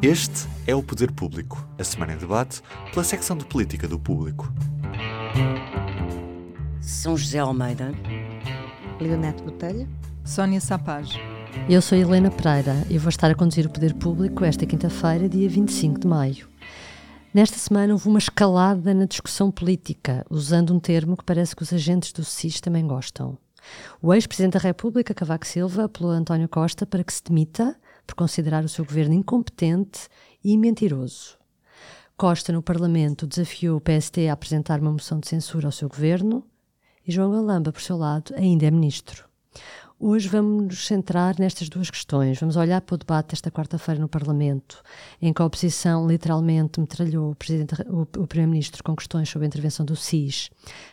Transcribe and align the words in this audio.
Este 0.00 0.46
é 0.64 0.76
o 0.76 0.80
Poder 0.80 1.10
Público, 1.10 1.68
a 1.76 1.82
semana 1.82 2.12
em 2.12 2.18
debate 2.18 2.62
pela 2.92 3.02
secção 3.02 3.36
de 3.36 3.44
política 3.44 3.88
do 3.88 3.98
público. 3.98 4.48
São 6.80 7.16
José 7.16 7.40
Almeida, 7.40 7.92
Leonete 9.00 9.42
Botelho, 9.42 9.88
Sónia 10.24 10.60
Sapaz. 10.60 11.14
Eu 11.68 11.82
sou 11.82 11.98
Helena 11.98 12.30
Pereira 12.30 12.86
e 12.88 12.96
vou 12.96 13.08
estar 13.08 13.28
a 13.28 13.34
conduzir 13.34 13.66
o 13.66 13.70
Poder 13.70 13.92
Público 13.94 14.44
esta 14.44 14.64
quinta-feira, 14.64 15.28
dia 15.28 15.48
25 15.48 15.98
de 15.98 16.06
maio. 16.06 16.48
Nesta 17.34 17.58
semana 17.58 17.92
houve 17.92 18.06
uma 18.06 18.20
escalada 18.20 18.94
na 18.94 19.04
discussão 19.04 19.50
política, 19.50 20.24
usando 20.30 20.72
um 20.72 20.78
termo 20.78 21.16
que 21.16 21.24
parece 21.24 21.56
que 21.56 21.64
os 21.64 21.72
agentes 21.72 22.12
do 22.12 22.24
SIS 22.24 22.60
também 22.60 22.86
gostam. 22.86 23.36
O 24.00 24.14
ex-presidente 24.14 24.52
da 24.52 24.60
República, 24.60 25.12
Cavaco 25.12 25.44
Silva, 25.44 25.86
apelou 25.86 26.12
a 26.12 26.14
António 26.14 26.48
Costa 26.48 26.86
para 26.86 27.02
que 27.02 27.12
se 27.12 27.24
demita 27.24 27.76
por 28.08 28.14
considerar 28.14 28.64
o 28.64 28.68
seu 28.70 28.86
governo 28.86 29.12
incompetente 29.12 30.08
e 30.42 30.56
mentiroso. 30.56 31.36
Costa, 32.16 32.52
no 32.52 32.62
Parlamento, 32.62 33.26
desafiou 33.26 33.76
o 33.76 33.80
PST 33.80 34.26
a 34.28 34.32
apresentar 34.32 34.80
uma 34.80 34.90
moção 34.90 35.20
de 35.20 35.28
censura 35.28 35.68
ao 35.68 35.72
seu 35.72 35.90
governo 35.90 36.42
e 37.06 37.12
João 37.12 37.30
Galamba, 37.30 37.70
por 37.70 37.82
seu 37.82 37.98
lado, 37.98 38.34
ainda 38.34 38.64
é 38.64 38.70
ministro. 38.70 39.26
Hoje 40.00 40.28
vamos 40.28 40.62
nos 40.62 40.86
centrar 40.86 41.34
nestas 41.40 41.68
duas 41.68 41.90
questões. 41.90 42.38
Vamos 42.38 42.54
olhar 42.54 42.80
para 42.80 42.94
o 42.94 42.98
debate 42.98 43.30
desta 43.30 43.50
quarta-feira 43.50 44.00
no 44.00 44.06
Parlamento, 44.06 44.80
em 45.20 45.32
que 45.32 45.42
a 45.42 45.44
oposição 45.44 46.06
literalmente 46.06 46.78
metralhou 46.78 47.36
o, 47.88 48.02
o, 48.02 48.26
Primeiro-Ministro 48.28 48.84
com 48.84 48.94
questões 48.94 49.28
sobre 49.28 49.46
a 49.46 49.48
intervenção 49.48 49.84
do 49.84 49.96
SIS 49.96 50.50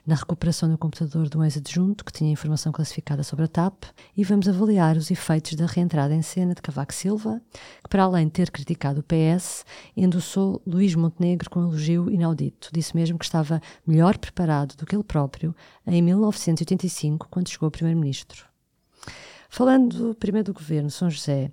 na 0.07 0.15
recuperação 0.15 0.67
do 0.71 0.75
computador 0.75 1.29
do 1.29 1.43
ex-adjunto, 1.43 2.03
que 2.03 2.11
tinha 2.11 2.31
informação 2.31 2.71
classificada 2.71 3.21
sobre 3.21 3.45
a 3.45 3.47
TAP, 3.47 3.83
e 4.17 4.23
vamos 4.23 4.49
avaliar 4.49 4.97
os 4.97 5.11
efeitos 5.11 5.53
da 5.53 5.67
reentrada 5.67 6.15
em 6.15 6.23
cena 6.23 6.55
de 6.55 6.61
Cavaco 6.63 6.91
Silva, 6.91 7.39
que, 7.83 7.89
para 7.89 8.05
além 8.05 8.25
de 8.25 8.31
ter 8.31 8.49
criticado 8.49 9.01
o 9.01 9.03
PS, 9.03 9.65
endossou 9.95 10.63
Luís 10.65 10.95
Montenegro 10.95 11.47
com 11.51 11.59
um 11.59 11.69
elogio 11.69 12.09
inaudito. 12.09 12.69
Disse 12.73 12.95
mesmo 12.95 13.19
que 13.19 13.25
estava 13.25 13.61
melhor 13.85 14.17
preparado 14.17 14.75
do 14.75 14.83
que 14.83 14.95
ele 14.95 15.03
próprio 15.03 15.55
em 15.85 16.01
1985, 16.01 17.27
quando 17.29 17.49
chegou 17.49 17.69
Primeiro-Ministro. 17.69 18.54
Falando 19.49 20.13
primeiro 20.15 20.51
do 20.51 20.53
governo, 20.53 20.89
São 20.89 21.09
José, 21.09 21.51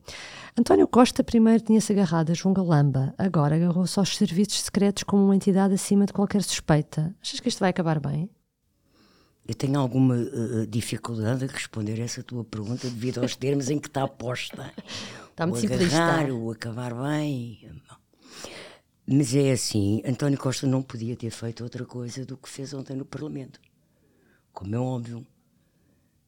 António 0.58 0.89
Costa 0.89 1.22
primeiro 1.22 1.62
tinha-se 1.62 1.92
agarrado 1.92 2.31
a 2.31 2.34
João 2.34 2.53
Galamba, 2.53 3.14
agora 3.17 3.56
agarrou-se 3.56 3.98
aos 3.98 4.17
serviços 4.17 4.61
secretos 4.61 5.03
como 5.05 5.25
uma 5.25 5.36
entidade 5.36 5.75
acima 5.75 6.05
de 6.05 6.12
qualquer 6.12 6.42
suspeita. 6.42 7.14
Achas 7.23 7.41
que 7.41 7.48
isto 7.48 7.61
vai 7.61 7.70
acabar 7.70 8.00
bem? 8.00 8.28
Eu 9.47 9.55
tenho 9.55 9.78
alguma 9.78 10.14
uh, 10.14 10.67
dificuldade 10.67 11.45
a 11.45 11.48
responder 11.48 12.00
essa 12.00 12.23
tua 12.23 12.45
pergunta 12.45 12.89
devido 12.89 13.20
aos 13.20 13.34
termos 13.34 13.70
em 13.70 13.78
que 13.78 13.89
está 13.89 14.06
posta. 14.06 14.73
Está 15.30 15.47
muito 15.48 15.69
o 15.69 15.75
agarrar, 15.75 16.30
o 16.30 16.50
acabar 16.50 16.95
bem. 16.95 17.69
Mas 19.06 19.34
é 19.34 19.50
assim, 19.50 20.00
António 20.06 20.39
Costa 20.39 20.67
não 20.67 20.80
podia 20.80 21.17
ter 21.17 21.30
feito 21.30 21.64
outra 21.64 21.84
coisa 21.84 22.25
do 22.25 22.36
que 22.36 22.48
fez 22.48 22.73
ontem 22.73 22.97
no 22.97 23.05
Parlamento. 23.05 23.61
Como 24.53 24.75
é 24.75 24.78
óbvio. 24.78 25.27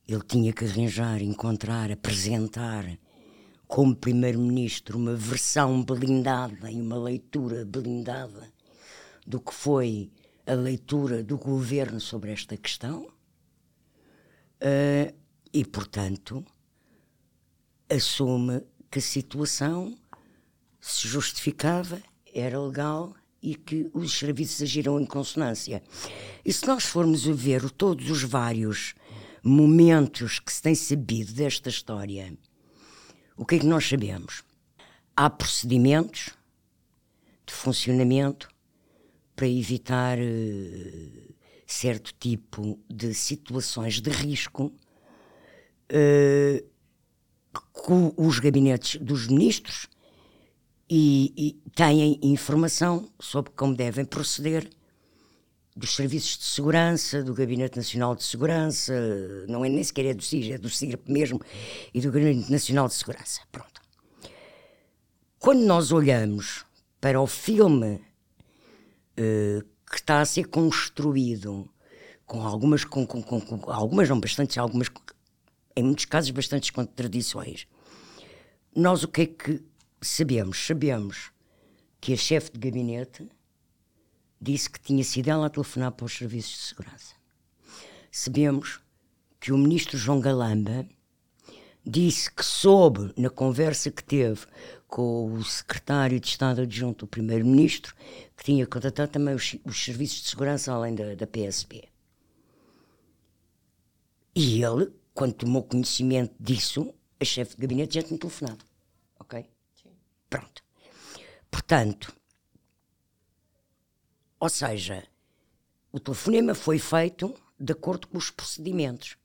Ele 0.06 0.22
tinha 0.22 0.52
que 0.52 0.64
arranjar, 0.64 1.22
encontrar, 1.22 1.90
apresentar 1.90 2.98
como 3.66 3.96
Primeiro-Ministro 3.96 4.98
uma 4.98 5.16
versão 5.16 5.82
blindada 5.82 6.70
e 6.70 6.80
uma 6.80 6.96
leitura 6.98 7.64
blindada 7.64 8.52
do 9.26 9.40
que 9.40 9.54
foi 9.54 10.10
a 10.46 10.54
leitura 10.54 11.22
do 11.22 11.38
governo 11.38 12.00
sobre 12.00 12.30
esta 12.30 12.56
questão. 12.56 13.08
Uh, 14.60 15.14
e, 15.52 15.64
portanto, 15.64 16.44
assume 17.88 18.62
que 18.90 18.98
a 18.98 19.02
situação 19.02 19.96
se 20.80 21.08
justificava, 21.08 22.02
era 22.32 22.60
legal 22.60 23.14
e 23.42 23.54
que 23.54 23.90
os 23.92 24.18
serviços 24.18 24.62
agiram 24.62 25.00
em 25.00 25.06
consonância. 25.06 25.82
E 26.44 26.52
se 26.52 26.66
nós 26.66 26.84
formos 26.84 27.24
ver 27.24 27.70
todos 27.70 28.10
os 28.10 28.22
vários 28.22 28.94
momentos 29.44 30.38
que 30.38 30.50
se 30.52 30.62
tem 30.62 30.74
sabido 30.74 31.32
desta 31.32 31.68
história, 31.68 32.36
o 33.36 33.44
que 33.44 33.56
é 33.56 33.58
que 33.58 33.66
nós 33.66 33.86
sabemos? 33.86 34.42
Há 35.14 35.28
procedimentos 35.28 36.30
de 37.46 37.52
funcionamento 37.52 38.48
para 39.36 39.46
evitar 39.46 40.18
uh, 40.18 41.34
certo 41.66 42.14
tipo 42.18 42.78
de 42.88 43.12
situações 43.12 44.00
de 44.00 44.10
risco 44.10 44.72
uh, 45.92 46.74
os 48.16 48.38
gabinetes 48.38 49.00
dos 49.00 49.28
ministros 49.28 49.88
e, 50.88 51.32
e 51.36 51.70
têm 51.70 52.18
informação 52.22 53.10
sobre 53.20 53.52
como 53.52 53.74
devem 53.74 54.04
proceder 54.04 54.68
dos 55.76 55.94
serviços 55.96 56.38
de 56.38 56.44
segurança, 56.44 57.22
do 57.22 57.34
Gabinete 57.34 57.76
Nacional 57.76 58.14
de 58.14 58.22
Segurança, 58.22 58.94
não 59.48 59.64
é 59.64 59.68
nem 59.68 59.82
sequer 59.82 60.06
é 60.06 60.14
do 60.14 60.22
SIS, 60.22 60.50
é 60.50 60.58
do 60.58 60.70
CIRP 60.70 61.10
mesmo, 61.10 61.40
e 61.92 62.00
do 62.00 62.12
Gabinete 62.12 62.50
Nacional 62.50 62.86
de 62.86 62.94
Segurança. 62.94 63.40
Pronto. 63.50 63.82
Quando 65.38 65.60
nós 65.60 65.90
olhamos 65.90 66.64
para 67.00 67.20
o 67.20 67.26
filme 67.26 67.96
uh, 69.18 69.64
que 69.90 69.96
está 69.96 70.20
a 70.20 70.24
ser 70.24 70.44
construído, 70.44 71.68
com 72.24 72.42
algumas, 72.42 72.84
com, 72.84 73.06
com, 73.06 73.22
com, 73.22 73.70
algumas 73.70 74.08
não 74.08 74.20
bastantes, 74.20 74.56
algumas, 74.56 74.88
em 75.76 75.82
muitos 75.82 76.04
casos, 76.04 76.30
bastantes 76.30 76.70
contradições, 76.70 77.66
nós 78.74 79.02
o 79.02 79.08
que 79.08 79.22
é 79.22 79.26
que 79.26 79.62
sabemos? 80.00 80.64
Sabemos 80.66 81.30
que 82.00 82.12
a 82.12 82.16
chefe 82.16 82.52
de 82.52 82.58
gabinete 82.58 83.28
disse 84.44 84.68
que 84.68 84.80
tinha 84.80 85.02
sido 85.02 85.28
ela 85.28 85.46
a 85.46 85.50
telefonar 85.50 85.92
para 85.92 86.04
os 86.04 86.16
serviços 86.16 86.52
de 86.52 86.62
segurança. 86.62 87.14
Sabemos 88.12 88.80
que 89.40 89.52
o 89.52 89.58
ministro 89.58 89.96
João 89.96 90.20
Galamba 90.20 90.86
disse 91.84 92.30
que 92.30 92.44
soube, 92.44 93.12
na 93.16 93.30
conversa 93.30 93.90
que 93.90 94.04
teve 94.04 94.46
com 94.86 95.32
o 95.32 95.44
secretário 95.44 96.20
de 96.20 96.28
Estado 96.28 96.62
adjunto 96.62 97.06
do 97.06 97.10
primeiro-ministro, 97.10 97.94
que 98.36 98.44
tinha 98.44 98.66
contatado 98.66 99.10
também 99.10 99.34
os, 99.34 99.56
os, 99.64 99.82
serviços 99.82 100.22
de 100.22 100.28
segurança 100.28 100.72
além 100.72 100.94
da, 100.94 101.14
da 101.14 101.26
PSP. 101.26 101.88
E 104.34 104.62
ele, 104.62 104.92
quando 105.12 105.34
tomou 105.34 105.62
conhecimento 105.62 106.34
disso, 106.38 106.94
a 107.20 107.24
chefe 107.24 107.56
de 107.56 107.62
gabinete 107.62 107.94
já 107.94 108.02
tinha 108.02 108.18
telefonado. 108.18 108.64
Ok? 109.18 109.44
Sim. 109.74 109.90
Pronto. 110.28 110.62
Portanto, 111.50 112.14
ou 114.44 114.50
seja, 114.50 115.02
o 115.90 115.98
telefonema 115.98 116.54
foi 116.54 116.78
feito 116.78 117.34
de 117.58 117.72
acordo 117.72 118.06
com 118.06 118.18
os 118.18 118.30
procedimentos. 118.30 119.16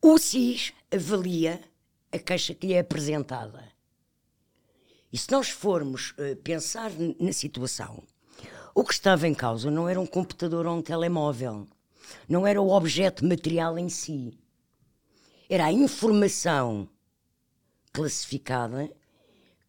O 0.00 0.16
SIS 0.18 0.72
avalia 0.88 1.60
a 2.12 2.18
queixa 2.20 2.54
que 2.54 2.68
lhe 2.68 2.74
é 2.74 2.78
apresentada. 2.78 3.64
E 5.12 5.18
se 5.18 5.32
nós 5.32 5.48
formos 5.48 6.12
uh, 6.12 6.36
pensar 6.44 6.92
na 7.18 7.32
situação, 7.32 8.04
o 8.72 8.84
que 8.84 8.94
estava 8.94 9.26
em 9.26 9.34
causa 9.34 9.68
não 9.68 9.88
era 9.88 10.00
um 10.00 10.06
computador 10.06 10.64
ou 10.64 10.78
um 10.78 10.82
telemóvel, 10.82 11.66
não 12.28 12.46
era 12.46 12.62
o 12.62 12.70
objeto 12.70 13.24
material 13.26 13.76
em 13.76 13.88
si, 13.88 14.38
era 15.48 15.64
a 15.64 15.72
informação 15.72 16.88
classificada 17.92 18.88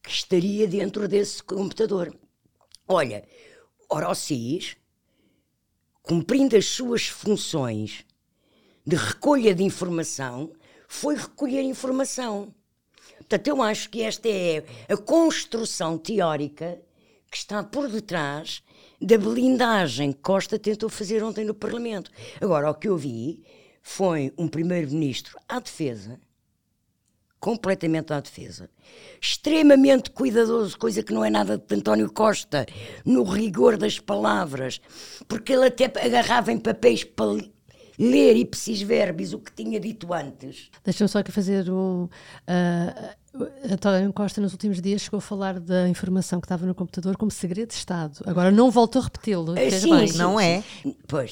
que 0.04 0.12
estaria 0.12 0.68
dentro 0.68 1.08
desse 1.08 1.42
computador. 1.42 2.16
Olha, 2.88 3.28
Ora, 3.94 4.10
o 4.10 4.16
CIS, 4.16 4.78
cumprindo 6.02 6.56
as 6.56 6.66
suas 6.66 7.08
funções 7.08 8.06
de 8.88 8.96
recolha 8.96 9.54
de 9.54 9.66
informação, 9.66 10.54
foi 10.88 11.18
recolher 11.18 11.62
informação. 11.64 12.56
Portanto, 13.18 13.48
eu 13.48 13.62
acho 13.62 13.90
que 13.90 14.02
esta 14.02 14.30
é 14.30 14.64
a 14.88 14.96
construção 14.96 15.98
teórica 15.98 16.82
que 17.30 17.36
está 17.36 17.66
por 17.66 17.90
detrás 17.90 18.64
da 19.02 19.18
blindagem 19.18 20.14
que 20.14 20.22
Costa 20.22 20.58
tentou 20.58 20.88
fazer 20.88 21.22
ontem 21.22 21.44
no 21.44 21.54
Parlamento. 21.54 22.10
Agora, 22.40 22.72
o 22.72 22.76
que 22.76 22.88
eu 22.88 22.96
vi 22.98 23.44
foi 23.82 24.34
um 24.38 24.48
primeiro-ministro 24.48 25.38
à 25.50 25.60
defesa 25.60 26.18
completamente 27.42 28.14
à 28.14 28.22
defesa. 28.22 28.70
Extremamente 29.20 30.12
cuidadoso, 30.12 30.78
coisa 30.78 31.04
que 31.04 31.14
não 31.14 31.26
é 31.26 31.30
nada 31.30 31.58
de 31.58 31.76
António 31.76 32.10
Costa, 32.14 32.66
no 33.04 33.24
rigor 33.24 33.78
das 33.78 34.00
palavras, 34.00 34.80
porque 35.28 35.54
ele 35.54 35.66
até 35.66 35.86
agarrava 35.86 36.52
em 36.52 36.60
papéis 36.60 37.04
ler 38.02 38.36
ipsis 38.36 38.82
verbis 38.82 39.32
o 39.34 39.40
que 39.40 39.52
tinha 39.52 39.80
dito 39.80 40.12
antes. 40.12 40.70
Deixa-me 40.84 41.08
só 41.08 41.20
aqui 41.20 41.32
fazer 41.32 41.70
um. 41.70 42.06
Uh, 42.06 43.22
António 43.72 44.12
Costa, 44.12 44.42
nos 44.42 44.52
últimos 44.52 44.82
dias, 44.82 45.02
chegou 45.02 45.20
a 45.20 45.22
falar 45.22 45.58
da 45.58 45.88
informação 45.88 46.42
que 46.42 46.46
estava 46.46 46.66
no 46.66 46.76
computador 46.76 47.16
como 47.16 47.32
segredo 47.32 47.70
de 47.70 47.76
Estado. 47.76 48.20
Agora 48.26 48.52
não 48.52 48.70
volto 48.70 49.00
a 49.00 49.04
repeti-lo. 49.04 49.58
É, 49.58 49.70
sim, 49.70 50.08
sim, 50.08 50.18
não 50.18 50.38
é? 50.38 50.62
Pois. 51.08 51.32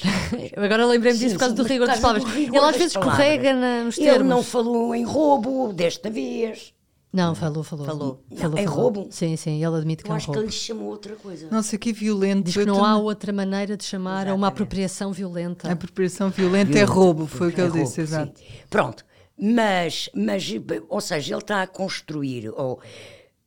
Agora 0.56 0.86
lembrei-me 0.86 1.18
disso 1.18 1.34
por 1.34 1.40
causa 1.40 1.54
do 1.54 1.62
rigor 1.62 1.86
das 1.86 2.00
palavras. 2.00 2.34
Ele 2.34 2.56
às 2.56 2.76
vezes 2.76 2.92
escorrega 2.92 3.52
nos 3.84 3.96
termos. 3.96 4.14
Ele 4.14 4.24
não 4.24 4.42
falou 4.42 4.94
em 4.94 5.04
roubo 5.04 5.74
desta 5.74 6.08
vez. 6.08 6.72
Não, 7.12 7.34
falou, 7.34 7.64
falou. 7.64 7.86
Falou. 7.86 8.24
falou, 8.36 8.58
é 8.58 8.62
falou. 8.62 8.82
roubo? 8.82 9.08
Sim, 9.10 9.36
sim, 9.36 9.64
ele 9.64 9.76
admite 9.76 10.04
que 10.04 10.08
Eu 10.08 10.12
é 10.12 10.14
um 10.14 10.16
acho 10.16 10.30
que 10.30 10.38
ele 10.38 10.52
chamou 10.52 10.88
outra 10.88 11.16
coisa. 11.16 11.48
O 11.48 11.78
que 11.78 11.90
é 11.90 11.92
violento. 11.92 12.44
Diz 12.44 12.56
que 12.56 12.64
não 12.64 12.84
há 12.84 12.96
outra 12.96 13.32
maneira 13.32 13.76
de 13.76 13.84
chamar 13.84 14.28
a 14.28 14.34
uma 14.34 14.46
apropriação 14.46 15.12
violenta. 15.12 15.68
A 15.68 15.72
apropriação 15.72 16.30
violenta 16.30 16.78
é 16.78 16.84
roubo, 16.84 17.26
foi 17.26 17.48
o 17.48 17.52
que 17.52 17.60
é 17.60 17.64
ele 17.64 17.72
roubo, 17.72 17.84
disse, 17.84 18.00
exato. 18.00 18.38
sim. 18.38 18.44
Pronto, 18.68 19.04
mas, 19.36 20.08
mas, 20.14 20.48
ou 20.88 21.00
seja, 21.00 21.34
ele 21.34 21.42
está 21.42 21.62
a 21.62 21.66
construir, 21.66 22.48
ou 22.50 22.80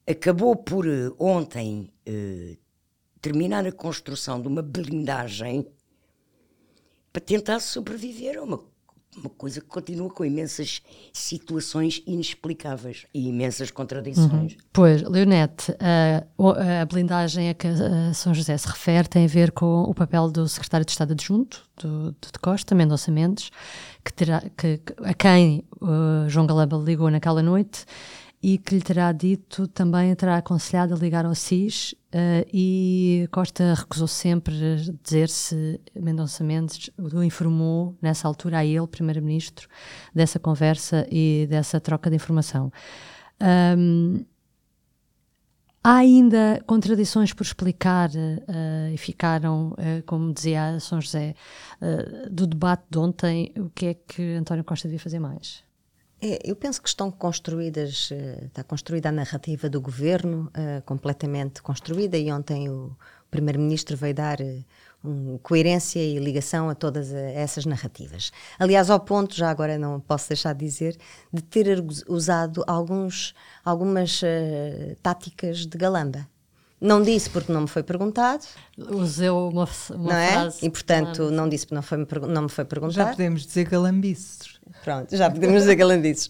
acabou 0.05 0.55
por 0.55 0.85
eh, 0.85 1.11
ontem 1.17 1.89
eh, 2.05 2.57
terminar 3.21 3.65
a 3.65 3.71
construção 3.71 4.41
de 4.41 4.47
uma 4.49 4.61
blindagem 4.61 5.65
para 7.13 7.21
tentar 7.21 7.59
sobreviver 7.59 8.37
a 8.39 8.43
uma, 8.43 8.59
uma 9.17 9.29
coisa 9.29 9.61
que 9.61 9.67
continua 9.67 10.09
com 10.09 10.23
imensas 10.25 10.81
situações 11.11 12.01
inexplicáveis 12.05 13.05
e 13.13 13.27
imensas 13.27 13.71
contradições. 13.71 14.55
Pois, 14.71 15.01
Leonete, 15.01 15.75
a, 15.79 16.81
a 16.81 16.85
blindagem 16.85 17.49
a 17.49 17.53
que 17.53 17.67
a 17.67 18.13
São 18.13 18.33
José 18.33 18.57
se 18.57 18.67
refere 18.67 19.07
tem 19.07 19.25
a 19.25 19.27
ver 19.27 19.51
com 19.51 19.83
o 19.83 19.93
papel 19.93 20.29
do 20.29 20.47
secretário 20.47 20.85
de 20.85 20.91
Estado 20.91 21.13
adjunto, 21.13 21.63
do, 21.81 22.11
do 22.11 22.27
de 22.31 22.39
Costa, 22.41 22.75
Mendonça 22.75 23.11
Mendes, 23.11 23.49
que 24.03 24.13
terá, 24.13 24.43
que, 24.57 24.79
a 25.03 25.13
quem 25.13 25.63
João 26.27 26.45
Galamba 26.45 26.77
ligou 26.77 27.09
naquela 27.09 27.41
noite 27.41 27.85
e 28.41 28.57
que 28.57 28.75
lhe 28.75 28.81
terá 28.81 29.11
dito, 29.11 29.67
também 29.67 30.13
terá 30.15 30.37
aconselhado 30.37 30.93
a 30.93 30.97
ligar 30.97 31.25
ao 31.25 31.33
SIS 31.33 31.95
uh, 32.13 32.47
e 32.53 33.27
Costa 33.31 33.73
recusou 33.73 34.07
sempre 34.07 34.55
dizer 35.03 35.29
se 35.29 35.79
Mendonça 35.95 36.43
Mendes 36.43 36.89
o 36.97 37.23
informou 37.23 37.97
nessa 38.01 38.27
altura 38.27 38.59
a 38.59 38.65
ele, 38.65 38.87
primeiro-ministro, 38.87 39.67
dessa 40.13 40.39
conversa 40.39 41.07
e 41.11 41.47
dessa 41.49 41.79
troca 41.79 42.09
de 42.09 42.15
informação. 42.15 42.71
Um, 43.77 44.25
Há 45.85 45.97
ainda 45.97 46.63
contradições 46.65 47.33
por 47.33 47.43
explicar 47.43 48.09
eh, 48.15 48.93
e 48.93 48.97
ficaram, 48.97 49.75
eh, 49.77 50.01
como 50.05 50.33
dizia 50.33 50.79
São 50.79 51.01
José, 51.01 51.35
do 52.31 52.47
debate 52.47 52.85
de 52.89 52.97
ontem. 52.97 53.51
O 53.57 53.69
que 53.69 53.87
é 53.87 53.93
que 53.93 54.35
António 54.35 54.63
Costa 54.63 54.87
devia 54.87 55.01
fazer 55.01 55.19
mais? 55.19 55.61
É, 56.25 56.39
eu 56.49 56.55
penso 56.55 56.81
que 56.81 56.87
estão 56.87 57.11
construídas, 57.11 58.09
eh, 58.13 58.45
está 58.45 58.63
construída 58.63 59.09
a 59.09 59.11
narrativa 59.11 59.67
do 59.67 59.81
governo, 59.81 60.49
eh, 60.53 60.81
completamente 60.85 61.61
construída, 61.61 62.17
e 62.17 62.31
ontem 62.31 62.69
o 62.69 62.95
Primeiro-Ministro 63.29 63.97
veio 63.97 64.13
dar 64.13 64.39
eh, 64.39 64.63
um, 65.03 65.37
coerência 65.39 65.99
e 65.99 66.17
ligação 66.19 66.69
a 66.69 66.75
todas 66.75 67.11
essas 67.11 67.65
narrativas. 67.65 68.31
Aliás, 68.57 68.89
ao 68.89 69.01
ponto, 69.01 69.35
já 69.35 69.49
agora 69.49 69.77
não 69.77 69.99
posso 69.99 70.29
deixar 70.29 70.53
de 70.53 70.65
dizer, 70.65 70.97
de 71.31 71.43
ter 71.43 71.83
usado 72.07 72.63
alguns, 72.67 73.35
algumas 73.65 74.21
eh, 74.23 74.95
táticas 75.03 75.65
de 75.65 75.77
galamba. 75.77 76.25
Não 76.79 77.01
disse 77.01 77.29
porque 77.29 77.51
não 77.51 77.61
me 77.61 77.67
foi 77.67 77.83
perguntado, 77.83 78.45
Usou 78.77 79.49
uma, 79.51 79.67
uma 79.89 79.97
não 79.97 80.15
é? 80.15 80.31
frase. 80.31 80.65
E 80.65 80.69
portanto, 80.69 81.31
não 81.31 81.49
disse 81.49 81.65
porque 81.65 81.75
não, 81.75 81.81
foi, 81.81 81.97
não 82.29 82.41
me 82.43 82.49
foi 82.49 82.63
perguntado. 82.63 82.93
Já 82.93 83.11
podemos 83.11 83.45
dizer 83.45 83.67
galambices. 83.67 84.52
Pronto, 84.83 85.15
já 85.15 85.29
podemos 85.29 85.61
dizer 85.61 85.75
galandices. 85.75 86.29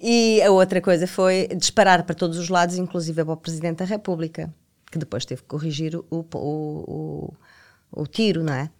E 0.00 0.42
a 0.42 0.50
outra 0.50 0.80
coisa 0.80 1.06
foi 1.06 1.48
disparar 1.56 2.02
para 2.04 2.14
todos 2.14 2.36
os 2.38 2.48
lados, 2.48 2.76
inclusive 2.76 3.24
para 3.24 3.32
o 3.32 3.36
Presidente 3.36 3.78
da 3.78 3.84
República, 3.84 4.52
que 4.90 4.98
depois 4.98 5.24
teve 5.24 5.42
que 5.42 5.48
corrigir 5.48 5.96
o, 5.96 6.04
o, 6.10 6.24
o, 6.34 7.34
o 8.02 8.06
tiro, 8.06 8.42
não 8.42 8.52
é? 8.52 8.70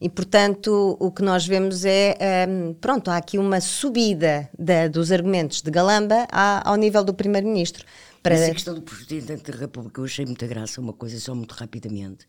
E, 0.00 0.08
portanto, 0.08 0.96
o 0.98 1.10
que 1.10 1.22
nós 1.22 1.46
vemos 1.46 1.84
é, 1.84 2.16
hum, 2.48 2.74
pronto, 2.80 3.10
há 3.10 3.18
aqui 3.18 3.36
uma 3.38 3.60
subida 3.60 4.48
da- 4.58 4.88
dos 4.88 5.12
argumentos 5.12 5.60
de 5.60 5.70
Galamba 5.70 6.26
à- 6.32 6.66
ao 6.68 6.76
nível 6.76 7.04
do 7.04 7.12
Primeiro-Ministro. 7.12 7.84
Para... 8.22 8.34
Essa 8.34 8.52
questão 8.52 8.74
do 8.74 8.82
Presidente 8.82 9.50
da 9.50 9.58
República, 9.58 10.00
eu 10.00 10.04
achei 10.04 10.26
muita 10.26 10.46
graça, 10.46 10.80
uma 10.80 10.92
coisa 10.92 11.18
só 11.18 11.34
muito 11.34 11.52
rapidamente. 11.52 12.28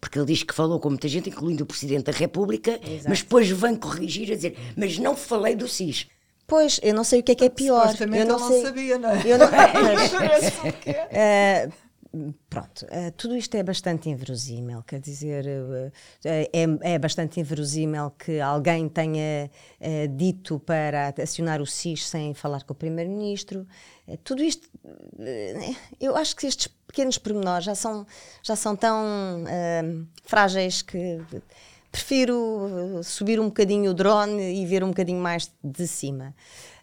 Porque 0.00 0.18
ele 0.18 0.26
diz 0.26 0.42
que 0.42 0.54
falou 0.54 0.78
com 0.78 0.90
muita 0.90 1.08
gente, 1.08 1.28
incluindo 1.28 1.64
o 1.64 1.66
Presidente 1.66 2.04
da 2.04 2.12
República, 2.12 2.78
mas 3.08 3.22
depois 3.22 3.48
vem 3.50 3.74
corrigir 3.74 4.30
a 4.30 4.36
dizer, 4.36 4.56
mas 4.76 4.98
não 4.98 5.16
falei 5.16 5.56
do 5.56 5.66
SIS. 5.66 6.06
Pois, 6.46 6.78
eu 6.82 6.94
não 6.94 7.04
sei 7.04 7.20
o 7.20 7.22
que 7.22 7.32
é 7.32 7.34
que 7.34 7.44
é 7.44 7.48
pior. 7.48 7.82
Supostamente 7.82 8.20
eu 8.20 8.26
não 8.26 8.36
ele 8.36 8.46
sei. 8.46 8.56
não 8.56 8.68
sabia, 8.68 8.98
não 8.98 9.10
é? 9.10 9.22
Eu 9.26 9.38
não... 9.38 9.46
Eh, 12.14 12.32
pronto, 12.48 12.86
eh, 12.90 13.10
tudo 13.10 13.36
isto 13.36 13.56
é 13.56 13.62
bastante 13.62 14.08
inverosímil, 14.08 14.82
quer 14.84 15.00
dizer, 15.00 15.44
eh, 16.24 16.50
é, 16.52 16.94
é 16.94 16.98
bastante 16.98 17.40
inverosímil 17.40 18.10
que 18.12 18.40
alguém 18.40 18.88
tenha 18.88 19.50
dito 20.10 20.60
para 20.60 21.12
acionar 21.20 21.60
o 21.60 21.66
SIS 21.66 22.06
sem 22.06 22.32
falar 22.32 22.62
com 22.62 22.72
o 22.72 22.76
Primeiro-Ministro. 22.76 23.66
Eh, 24.06 24.18
tudo 24.22 24.42
isto, 24.42 24.68
eh, 25.18 25.74
eu 26.00 26.16
acho 26.16 26.36
que 26.36 26.46
estes 26.46 26.68
pequenos 26.86 27.18
pormenores 27.18 27.64
já 27.64 27.74
são, 27.74 28.06
já 28.42 28.56
são 28.56 28.76
tão 28.76 29.44
eh, 29.48 29.82
frágeis 30.24 30.82
que 30.82 31.20
prefiro 31.94 32.98
eh, 32.98 33.02
subir 33.04 33.38
um 33.38 33.46
bocadinho 33.46 33.92
o 33.92 33.94
drone 33.94 34.62
e 34.62 34.66
ver 34.66 34.82
um 34.82 34.88
bocadinho 34.88 35.20
mais 35.20 35.50
de 35.62 35.86
cima. 35.86 36.34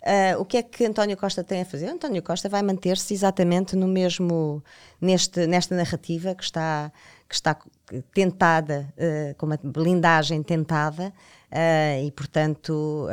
Ah, 0.03 0.35
o 0.39 0.45
que 0.45 0.57
é 0.57 0.63
que 0.63 0.85
António 0.85 1.15
Costa 1.17 1.43
tem 1.43 1.61
a 1.61 1.65
fazer? 1.65 1.87
António 1.87 2.23
Costa 2.23 2.49
vai 2.49 2.63
manter-se 2.63 3.13
exatamente 3.13 3.75
no 3.75 3.87
mesmo 3.87 4.63
neste, 4.99 5.45
nesta 5.45 5.75
narrativa 5.75 6.33
que 6.33 6.43
está 6.43 6.91
que 7.29 7.35
está 7.35 7.55
tentada 8.13 8.91
ah, 8.97 9.35
com 9.37 9.45
uma 9.45 9.59
blindagem 9.61 10.41
tentada 10.41 11.13
ah, 11.51 11.99
e 12.01 12.09
portanto 12.11 13.07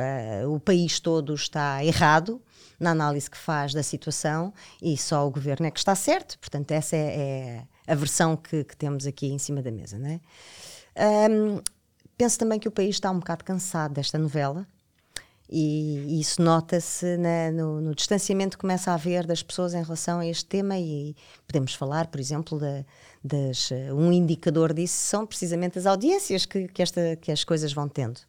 o 0.48 0.58
país 0.60 0.98
todo 1.00 1.34
está 1.34 1.84
errado 1.84 2.40
na 2.78 2.90
análise 2.92 3.30
que 3.30 3.36
faz 3.38 3.72
da 3.74 3.82
situação 3.82 4.52
e 4.80 4.96
só 4.96 5.26
o 5.26 5.30
governo 5.30 5.66
é 5.66 5.70
que 5.70 5.78
está 5.78 5.94
certo. 5.94 6.38
Portanto 6.38 6.70
essa 6.72 6.96
é, 6.96 7.64
é 7.86 7.92
a 7.92 7.94
versão 7.94 8.36
que, 8.36 8.64
que 8.64 8.76
temos 8.76 9.06
aqui 9.06 9.26
em 9.28 9.38
cima 9.38 9.62
da 9.62 9.70
mesa, 9.70 9.98
não 9.98 10.08
é? 10.10 10.20
Ahm, 10.96 11.60
penso 12.16 12.38
também 12.38 12.58
que 12.58 12.68
o 12.68 12.72
país 12.72 12.96
está 12.96 13.10
um 13.10 13.18
bocado 13.18 13.44
cansado 13.44 13.94
desta 13.94 14.18
novela 14.18 14.66
e 15.50 16.20
isso 16.20 16.42
nota-se 16.42 17.16
na- 17.16 17.50
no, 17.50 17.80
no 17.80 17.94
distanciamento 17.94 18.58
que 18.58 18.60
começa 18.60 18.90
a 18.90 18.94
haver 18.94 19.26
das 19.26 19.42
pessoas 19.42 19.72
em 19.72 19.82
relação 19.82 20.18
a 20.20 20.26
este 20.26 20.44
tema 20.44 20.76
e 20.78 21.16
podemos 21.46 21.72
falar, 21.72 22.08
por 22.08 22.20
exemplo, 22.20 22.58
da- 22.58 22.84
das, 23.24 23.72
eh, 23.72 23.90
um 23.92 24.12
indicador 24.12 24.74
disso 24.74 24.94
são 25.06 25.26
precisamente 25.26 25.78
as 25.78 25.86
audiências 25.86 26.44
que, 26.44 26.68
que, 26.68 26.82
esta, 26.82 27.16
que 27.16 27.32
as 27.32 27.44
coisas 27.44 27.72
vão 27.72 27.88
tendo. 27.88 28.20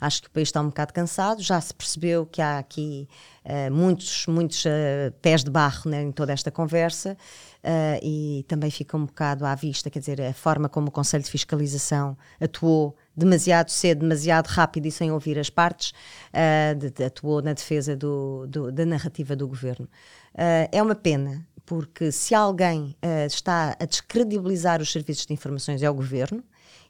Acho 0.00 0.22
que 0.22 0.28
o 0.28 0.30
país 0.30 0.48
está 0.48 0.62
um 0.62 0.68
bocado 0.68 0.94
cansado, 0.94 1.42
já 1.42 1.60
se 1.60 1.74
percebeu 1.74 2.24
que 2.24 2.40
há 2.40 2.58
aqui 2.58 3.06
eh, 3.44 3.70
muitos, 3.70 4.26
muitos 4.26 4.64
eh, 4.66 5.12
pés 5.20 5.42
de 5.44 5.50
barro 5.50 5.90
né, 5.90 6.02
em 6.02 6.12
toda 6.12 6.32
esta 6.32 6.50
conversa 6.50 7.16
eh, 7.62 8.00
e 8.02 8.44
também 8.48 8.70
fica 8.70 8.96
um 8.96 9.04
bocado 9.06 9.44
à 9.44 9.54
vista, 9.54 9.90
quer 9.90 9.98
dizer, 9.98 10.20
a 10.20 10.32
forma 10.32 10.68
como 10.68 10.88
o 10.88 10.90
Conselho 10.90 11.22
de 11.24 11.30
Fiscalização 11.30 12.16
atuou 12.40 12.96
demasiado 13.16 13.70
cedo, 13.70 14.00
demasiado 14.00 14.46
rápido 14.46 14.86
e 14.86 14.90
sem 14.92 15.10
ouvir 15.10 15.38
as 15.38 15.50
partes, 15.50 15.92
de- 16.78 16.90
de- 16.90 17.04
atuou 17.04 17.42
na 17.42 17.52
defesa 17.52 17.94
do- 17.96 18.46
do- 18.48 18.72
da 18.72 18.86
narrativa 18.86 19.36
do 19.36 19.46
governo. 19.46 19.86
É 20.72 20.82
uma 20.82 20.94
pena, 20.94 21.46
porque 21.66 22.10
se 22.10 22.34
alguém 22.34 22.96
está 23.26 23.76
a 23.78 23.84
descredibilizar 23.84 24.80
os 24.80 24.90
serviços 24.90 25.26
de 25.26 25.34
informações 25.34 25.82
é 25.82 25.90
o 25.90 25.94
governo, 25.94 26.42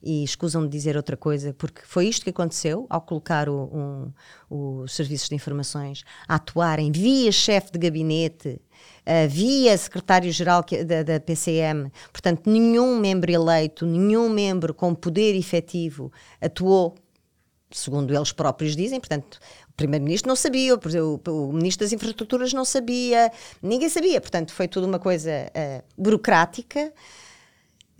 e 0.02 0.24
escusam 0.24 0.62
de 0.62 0.68
dizer 0.68 0.96
outra 0.96 1.16
coisa, 1.16 1.54
porque 1.54 1.82
foi 1.84 2.08
isto 2.08 2.24
que 2.24 2.30
aconteceu 2.30 2.86
ao 2.90 3.00
colocar 3.00 3.48
um- 3.48 4.10
os 4.50 4.92
serviços 4.94 5.28
de 5.28 5.34
informações 5.34 6.02
a 6.28 6.34
atuarem 6.34 6.90
via 6.90 7.30
chefe 7.30 7.70
de 7.72 7.78
gabinete, 7.78 8.60
uh, 9.06 9.28
via 9.28 9.76
secretário-geral 9.78 10.64
da, 10.86 11.02
da 11.02 11.20
PCM. 11.20 11.90
Portanto, 12.12 12.50
nenhum 12.50 12.98
membro 12.98 13.30
eleito, 13.30 13.86
nenhum 13.86 14.28
membro 14.28 14.74
com 14.74 14.94
poder 14.94 15.34
efetivo 15.36 16.10
atuou 16.40 16.94
segundo 17.74 18.14
eles 18.14 18.32
próprios 18.32 18.76
dizem, 18.76 19.00
portanto, 19.00 19.38
o 19.68 19.72
Primeiro-Ministro 19.74 20.28
não 20.28 20.36
sabia, 20.36 20.74
o, 20.74 21.20
o 21.28 21.52
Ministro 21.52 21.86
das 21.86 21.92
Infraestruturas 21.92 22.52
não 22.52 22.64
sabia, 22.64 23.32
ninguém 23.62 23.88
sabia, 23.88 24.20
portanto, 24.20 24.52
foi 24.52 24.68
tudo 24.68 24.86
uma 24.86 24.98
coisa 24.98 25.30
eh, 25.54 25.82
burocrática 25.96 26.92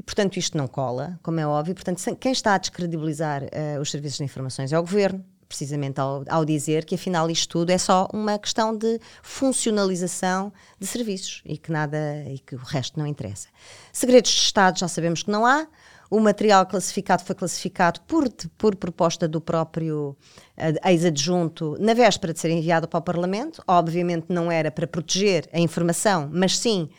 portanto, 0.05 0.37
isto 0.37 0.57
não 0.57 0.67
cola, 0.67 1.19
como 1.23 1.41
é 1.41 1.47
óbvio. 1.47 1.75
Portanto, 1.75 2.03
quem 2.17 2.33
está 2.33 2.55
a 2.55 2.59
descredibilizar 2.59 3.47
eh, 3.53 3.79
os 3.81 3.91
serviços 3.91 4.19
de 4.19 4.25
informações 4.25 4.73
é 4.73 4.79
o 4.79 4.83
Governo, 4.83 5.25
precisamente 5.53 6.01
ao, 6.01 6.25
ao 6.29 6.45
dizer 6.47 6.87
que, 6.87 6.95
afinal, 6.95 7.31
isto 7.31 7.49
tudo 7.59 7.71
é 7.71 7.77
só 7.77 8.09
uma 8.13 8.39
questão 8.39 8.75
de 8.75 8.99
funcionalização 9.23 10.51
de 10.81 10.87
serviços 10.87 11.43
e 11.45 11.59
que 11.59 11.71
nada, 11.71 11.99
e 12.27 12.39
que 12.39 12.55
o 12.55 12.59
resto 12.59 12.99
não 12.99 13.07
interessa. 13.07 13.49
Segredos 13.93 14.31
de 14.31 14.39
Estado 14.39 14.79
já 14.79 14.89
sabemos 14.89 15.23
que 15.23 15.31
não 15.31 15.45
há. 15.45 15.67
O 16.11 16.21
material 16.21 16.67
classificado 16.67 17.23
foi 17.25 17.35
classificado 17.35 18.01
por, 18.03 18.29
por 18.59 18.77
proposta 18.77 19.27
do 19.27 19.41
próprio 19.41 20.17
eh, 20.57 20.75
ex-adjunto 20.91 21.77
na 21.81 21.95
véspera 21.95 22.33
de 22.33 22.41
ser 22.41 22.51
enviado 22.51 22.87
para 22.89 22.99
o 22.99 23.03
Parlamento. 23.03 23.63
Obviamente 23.67 24.27
não 24.29 24.51
era 24.51 24.71
para 24.71 24.87
proteger 24.87 25.49
a 25.53 25.59
informação, 25.59 26.29
mas 26.33 26.59
sim 26.59 26.91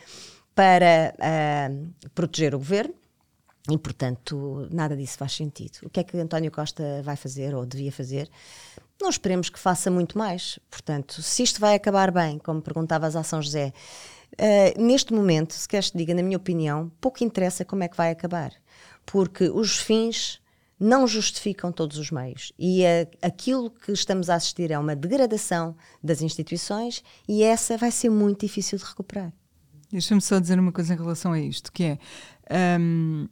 para 0.55 1.13
ah, 1.19 1.69
proteger 2.13 2.53
o 2.55 2.59
governo. 2.59 2.93
E, 3.69 3.77
portanto, 3.77 4.67
nada 4.71 4.95
disso 4.95 5.17
faz 5.17 5.31
sentido. 5.31 5.79
O 5.83 5.89
que 5.89 6.01
é 6.01 6.03
que 6.03 6.17
António 6.17 6.51
Costa 6.51 7.01
vai 7.01 7.15
fazer 7.15 7.55
ou 7.55 7.65
devia 7.65 7.93
fazer? 7.93 8.29
não 9.03 9.09
esperemos 9.09 9.49
que 9.49 9.59
faça 9.59 9.91
muito 9.91 10.17
mais. 10.17 10.57
Portanto, 10.69 11.21
se 11.21 11.43
isto 11.43 11.59
vai 11.59 11.75
acabar 11.75 12.09
bem, 12.09 12.39
como 12.39 12.61
perguntavas 12.61 13.15
a 13.15 13.23
São 13.23 13.41
José, 13.41 13.73
uh, 14.33 14.81
neste 14.81 15.13
momento, 15.13 15.53
se 15.53 15.67
queres 15.67 15.89
que 15.89 15.97
diga, 15.97 16.13
na 16.13 16.23
minha 16.23 16.37
opinião, 16.37 16.91
pouco 17.01 17.23
interessa 17.23 17.65
como 17.65 17.83
é 17.83 17.87
que 17.87 17.97
vai 17.97 18.11
acabar. 18.11 18.53
Porque 19.05 19.49
os 19.49 19.77
fins 19.77 20.41
não 20.79 21.05
justificam 21.05 21.71
todos 21.71 21.97
os 21.97 22.11
meios. 22.11 22.53
E 22.57 22.85
a, 22.85 23.07
aquilo 23.21 23.69
que 23.69 23.91
estamos 23.91 24.29
a 24.29 24.35
assistir 24.35 24.71
é 24.71 24.79
uma 24.79 24.95
degradação 24.95 25.75
das 26.01 26.21
instituições 26.21 27.03
e 27.27 27.43
essa 27.43 27.77
vai 27.77 27.91
ser 27.91 28.09
muito 28.09 28.41
difícil 28.45 28.77
de 28.77 28.85
recuperar. 28.85 29.33
Deixa-me 29.93 30.21
só 30.21 30.39
dizer 30.39 30.59
uma 30.59 30.71
coisa 30.71 30.95
em 30.95 30.97
relação 30.97 31.33
a 31.33 31.39
isto, 31.39 31.71
que 31.71 31.83
é. 31.83 31.99
Um, 32.79 33.27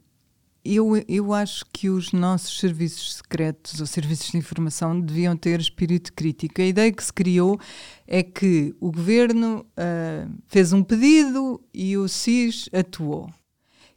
eu, 0.63 0.91
eu 1.07 1.33
acho 1.33 1.65
que 1.73 1.89
os 1.89 2.11
nossos 2.11 2.59
serviços 2.59 3.15
secretos 3.15 3.79
ou 3.79 3.87
serviços 3.87 4.29
de 4.29 4.37
informação 4.37 5.01
deviam 5.01 5.35
ter 5.35 5.59
espírito 5.59 6.13
crítico. 6.13 6.61
A 6.61 6.65
ideia 6.65 6.91
que 6.91 7.03
se 7.03 7.11
criou 7.11 7.59
é 8.05 8.21
que 8.21 8.75
o 8.79 8.91
governo 8.91 9.65
uh, 9.71 10.31
fez 10.45 10.71
um 10.71 10.83
pedido 10.83 11.59
e 11.73 11.97
o 11.97 12.07
SIS 12.07 12.69
atuou. 12.71 13.27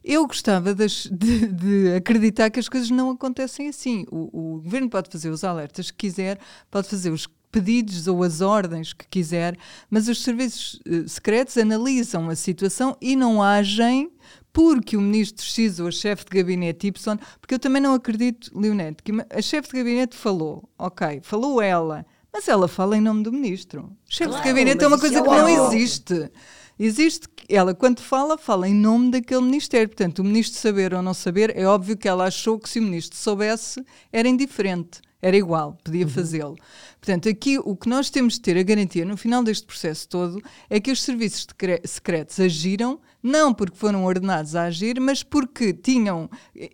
Eu 0.03 0.25
gostava 0.25 0.73
de, 0.73 0.87
de, 1.11 1.47
de, 1.47 1.93
acreditar 1.95 2.49
que 2.49 2.59
as 2.59 2.67
coisas 2.67 2.89
não 2.89 3.11
acontecem 3.11 3.67
assim. 3.67 4.07
O, 4.09 4.55
o, 4.55 4.61
governo 4.61 4.89
pode 4.89 5.11
fazer 5.11 5.29
os 5.29 5.43
alertas 5.43 5.91
que 5.91 5.97
quiser, 5.97 6.39
pode 6.71 6.89
fazer 6.89 7.11
os 7.11 7.27
pedidos 7.55 8.05
ou 8.05 8.21
as 8.21 8.41
ordens 8.41 8.91
que 8.91 9.07
quiser, 9.07 9.57
mas 9.89 10.09
os 10.09 10.21
serviços 10.21 10.77
uh, 10.85 11.07
secretos 11.07 11.57
analisam 11.57 12.27
a 12.29 12.35
situação 12.35 12.97
e 12.99 13.15
não 13.15 13.41
agem 13.41 14.11
porque 14.51 14.97
o 14.97 15.01
ministro 15.01 15.45
X 15.45 15.79
ou 15.79 15.87
a 15.87 15.91
chefe 15.91 16.25
de 16.25 16.37
gabinete 16.37 16.87
Y, 16.87 17.17
porque 17.39 17.55
eu 17.55 17.59
também 17.59 17.81
não 17.81 17.93
acredito, 17.93 18.51
Leonete, 18.53 19.01
que 19.01 19.13
a 19.29 19.41
chefe 19.41 19.69
de 19.69 19.77
gabinete 19.77 20.17
falou, 20.17 20.67
ok, 20.77 21.21
falou 21.23 21.61
ela, 21.61 22.05
mas 22.31 22.45
ela 22.49 22.67
fala 22.67 22.97
em 22.97 23.01
nome 23.01 23.23
do 23.23 23.31
ministro. 23.31 23.89
Chefe 24.03 24.31
claro, 24.31 24.43
de 24.43 24.49
gabinete 24.49 24.83
é 24.83 24.87
uma 24.87 24.99
coisa 24.99 25.19
é 25.19 25.21
que 25.21 25.29
não 25.29 25.47
existe. 25.47 26.29
Existe 26.77 27.29
ela, 27.47 27.73
quando 27.73 28.01
fala, 28.01 28.37
fala 28.37 28.67
em 28.67 28.75
nome 28.75 29.11
daquele 29.11 29.43
ministério. 29.43 29.87
Portanto, 29.87 30.19
o 30.19 30.25
ministro 30.25 30.59
saber 30.59 30.93
ou 30.93 31.01
não 31.01 31.13
saber, 31.13 31.55
é 31.55 31.65
óbvio 31.65 31.95
que 31.95 32.07
ela 32.07 32.25
achou 32.25 32.59
que 32.59 32.67
se 32.67 32.79
o 32.79 32.83
ministro 32.83 33.17
soubesse, 33.17 33.81
era 34.11 34.27
indiferente. 34.27 34.99
Era 35.25 35.35
igual, 35.37 35.75
podia 35.83 36.05
uhum. 36.05 36.11
fazê-lo. 36.11 36.55
Portanto, 37.01 37.27
aqui 37.27 37.57
o 37.57 37.75
que 37.75 37.89
nós 37.89 38.11
temos 38.11 38.35
de 38.35 38.41
ter 38.41 38.59
a 38.59 38.61
garantia 38.61 39.03
no 39.03 39.17
final 39.17 39.43
deste 39.43 39.65
processo 39.65 40.07
todo 40.07 40.39
é 40.69 40.79
que 40.79 40.91
os 40.91 41.01
serviços 41.01 41.47
secretos 41.83 42.39
agiram, 42.39 42.99
não 43.23 43.51
porque 43.51 43.75
foram 43.75 44.05
ordenados 44.05 44.55
a 44.55 44.65
agir, 44.65 45.01
mas 45.01 45.23
porque 45.23 45.73
tinham, 45.73 46.29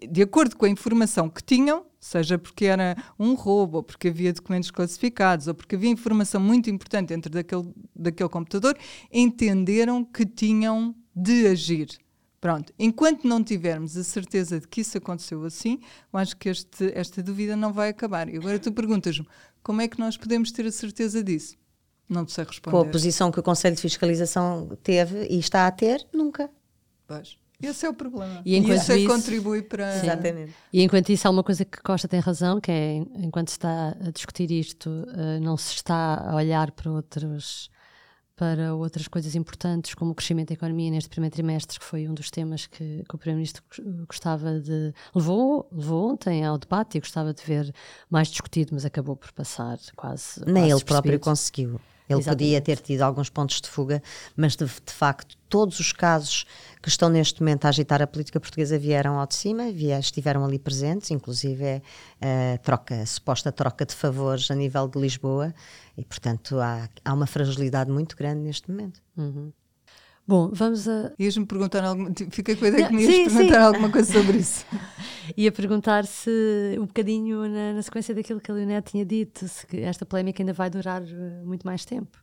de 0.06 0.22
acordo 0.22 0.58
com 0.58 0.66
a 0.66 0.70
informação 0.70 1.30
que 1.30 1.42
tinham, 1.42 1.86
seja 1.98 2.38
porque 2.38 2.66
era 2.66 2.98
um 3.18 3.36
roubo, 3.36 3.78
ou 3.78 3.84
porque 3.84 4.10
havia 4.10 4.34
documentos 4.34 4.70
classificados, 4.70 5.48
ou 5.48 5.54
porque 5.54 5.76
havia 5.76 5.90
informação 5.90 6.42
muito 6.42 6.70
importante 6.70 7.08
dentro 7.08 7.32
daquele, 7.32 7.74
daquele 7.96 8.28
computador, 8.28 8.78
entenderam 9.14 10.04
que 10.04 10.26
tinham 10.26 10.94
de 11.16 11.48
agir. 11.48 11.88
Pronto, 12.42 12.74
enquanto 12.80 13.28
não 13.28 13.44
tivermos 13.44 13.96
a 13.96 14.04
certeza 14.04 14.60
de 14.60 14.68
que 14.68 14.82
isso 14.82 14.98
aconteceu 14.98 15.46
assim, 15.46 15.80
eu 16.12 16.20
acho 16.20 16.36
que 16.36 16.50
este, 16.50 16.92
esta 16.96 17.22
dúvida 17.22 17.56
não 17.56 17.72
vai 17.72 17.90
acabar. 17.90 18.28
E 18.28 18.36
agora 18.36 18.58
tu 18.58 18.72
perguntas-me, 18.72 19.28
como 19.62 19.80
é 19.80 19.88
que 19.88 20.00
nós 20.00 20.18
podemos 20.18 20.52
ter 20.52 20.66
a 20.66 20.72
certeza 20.72 21.24
disso? 21.24 21.56
Não 22.10 22.28
sei 22.28 22.44
responder. 22.44 22.76
Com 22.76 22.82
a 22.82 22.86
posição 22.92 23.32
que 23.32 23.40
o 23.40 23.44
Conselho 23.44 23.76
de 23.76 23.82
Fiscalização 23.84 24.76
teve 24.82 25.28
e 25.28 25.38
está 25.38 25.68
a 25.68 25.72
ter, 25.72 26.06
nunca. 26.12 26.50
Pois. 27.06 27.38
Esse 27.62 27.86
é 27.86 27.90
o 27.90 27.94
problema. 27.94 28.42
E, 28.44 28.58
enquanto 28.58 28.80
e 28.80 28.82
isso, 28.82 28.92
é 28.92 28.98
isso 28.98 29.08
contribui 29.08 29.62
para. 29.62 30.00
Sim. 30.00 30.08
Exatamente. 30.08 30.54
E 30.74 30.82
enquanto 30.82 31.10
isso, 31.10 31.28
há 31.28 31.32
uma 31.32 31.44
coisa 31.44 31.64
que 31.64 31.80
Costa 31.82 32.08
tem 32.08 32.20
razão, 32.20 32.60
que 32.60 32.72
é 32.72 32.96
enquanto 33.18 33.50
se 33.50 33.58
está 33.58 33.90
a 33.90 34.10
discutir 34.10 34.50
isto, 34.50 34.90
uh, 34.90 35.40
não 35.40 35.56
se 35.56 35.76
está 35.76 36.28
a 36.28 36.36
olhar 36.36 36.72
para 36.72 36.92
outros 36.92 37.70
para 38.42 38.74
outras 38.74 39.08
coisas 39.08 39.36
importantes, 39.36 39.94
como 39.94 40.14
o 40.14 40.16
crescimento 40.16 40.48
da 40.48 40.56
economia 40.56 40.90
neste 40.90 41.12
primeiro 41.12 41.32
trimestre, 41.32 41.78
que 41.78 41.86
foi 41.86 42.10
um 42.10 42.14
dos 42.16 42.32
temas 42.32 42.66
que, 42.66 43.04
que 43.08 43.16
o 43.16 43.18
Primeiro-Ministro 43.20 43.62
gostava 44.08 44.60
de. 44.60 44.92
Levou, 45.14 45.70
levou 45.72 46.12
ontem 46.12 46.44
ao 46.44 46.58
debate 46.58 46.98
e 46.98 47.00
gostava 47.00 47.36
de 47.36 47.44
ver 47.44 47.72
mais 48.10 48.30
discutido, 48.30 48.72
mas 48.74 48.84
acabou 48.84 49.16
por 49.16 49.32
passar 49.32 49.78
quase. 49.96 50.44
Nem 50.48 50.72
ele 50.72 50.84
próprio 50.84 51.20
conseguiu. 51.20 51.80
Ele 52.12 52.20
Exatamente. 52.22 52.46
podia 52.46 52.62
ter 52.62 52.78
tido 52.78 53.02
alguns 53.02 53.30
pontos 53.30 53.62
de 53.62 53.70
fuga, 53.70 54.02
mas 54.36 54.56
de, 54.56 54.66
de, 54.66 54.94
facto 54.94 55.38
todos 55.50 55.80
os 55.80 55.92
casos 55.92 56.46
que 56.82 56.90
estão 56.90 57.10
neste 57.10 57.42
momento 57.42 57.66
a 57.66 57.70
agitar 57.70 58.02
a 58.02 58.08
política 58.08 58.40
portuguesa 58.40 58.78
vieram 58.78 59.20
ao 59.20 59.28
de 59.28 59.36
cima, 59.36 59.72
vieram, 59.72 60.00
estiveram 60.00 60.46
ali 60.46 60.58
presentes, 60.58 61.12
inclusive 61.12 61.64
a, 61.64 61.82
é, 62.22 62.54
a 62.54 62.58
troca, 62.58 63.02
a 63.02 63.06
suposta 63.06 63.52
troca 63.52 63.86
de 63.86 63.94
favores 63.94 64.50
a 64.50 64.56
nível 64.56 64.88
de 64.88 65.00
Lisboa, 65.00 65.54
e 65.98 66.04
portanto 66.04 66.60
há, 66.60 66.90
há 67.04 67.14
uma 67.14 67.28
fragilidade 67.28 67.92
muito 67.92 68.16
grande 68.16 68.42
neste 68.42 68.70
momento. 68.70 69.02
Uhum. 69.18 69.52
Bom, 70.32 70.50
vamos 70.54 70.88
a. 70.88 71.12
Ias-me 71.20 71.46
perguntar 71.46 71.84
alguma. 71.84 72.10
Fiquei 72.30 72.56
com 72.56 72.64
a 72.64 72.70
ideia 72.70 72.88
que 72.88 72.94
me 72.94 73.04
ias 73.04 73.14
sim, 73.14 73.24
perguntar 73.26 73.60
sim. 73.60 73.66
alguma 73.66 73.90
coisa 73.92 74.14
sobre 74.14 74.38
isso. 74.38 74.66
Ia 75.36 75.52
perguntar 75.52 76.06
se, 76.06 76.78
um 76.78 76.86
bocadinho 76.86 77.50
na, 77.50 77.74
na, 77.74 77.82
sequência 77.82 78.16
daquilo 78.16 78.40
que 78.40 78.50
a 78.50 78.54
Leonete 78.54 78.92
tinha 78.92 79.06
dito, 79.06 79.46
se 79.46 79.66
esta 79.82 80.06
polémica 80.06 80.42
ainda 80.42 80.54
vai 80.54 80.70
durar 80.70 81.02
eh, 81.04 81.44
muito 81.44 81.68
mais 81.68 81.84
tempo. 81.84 82.18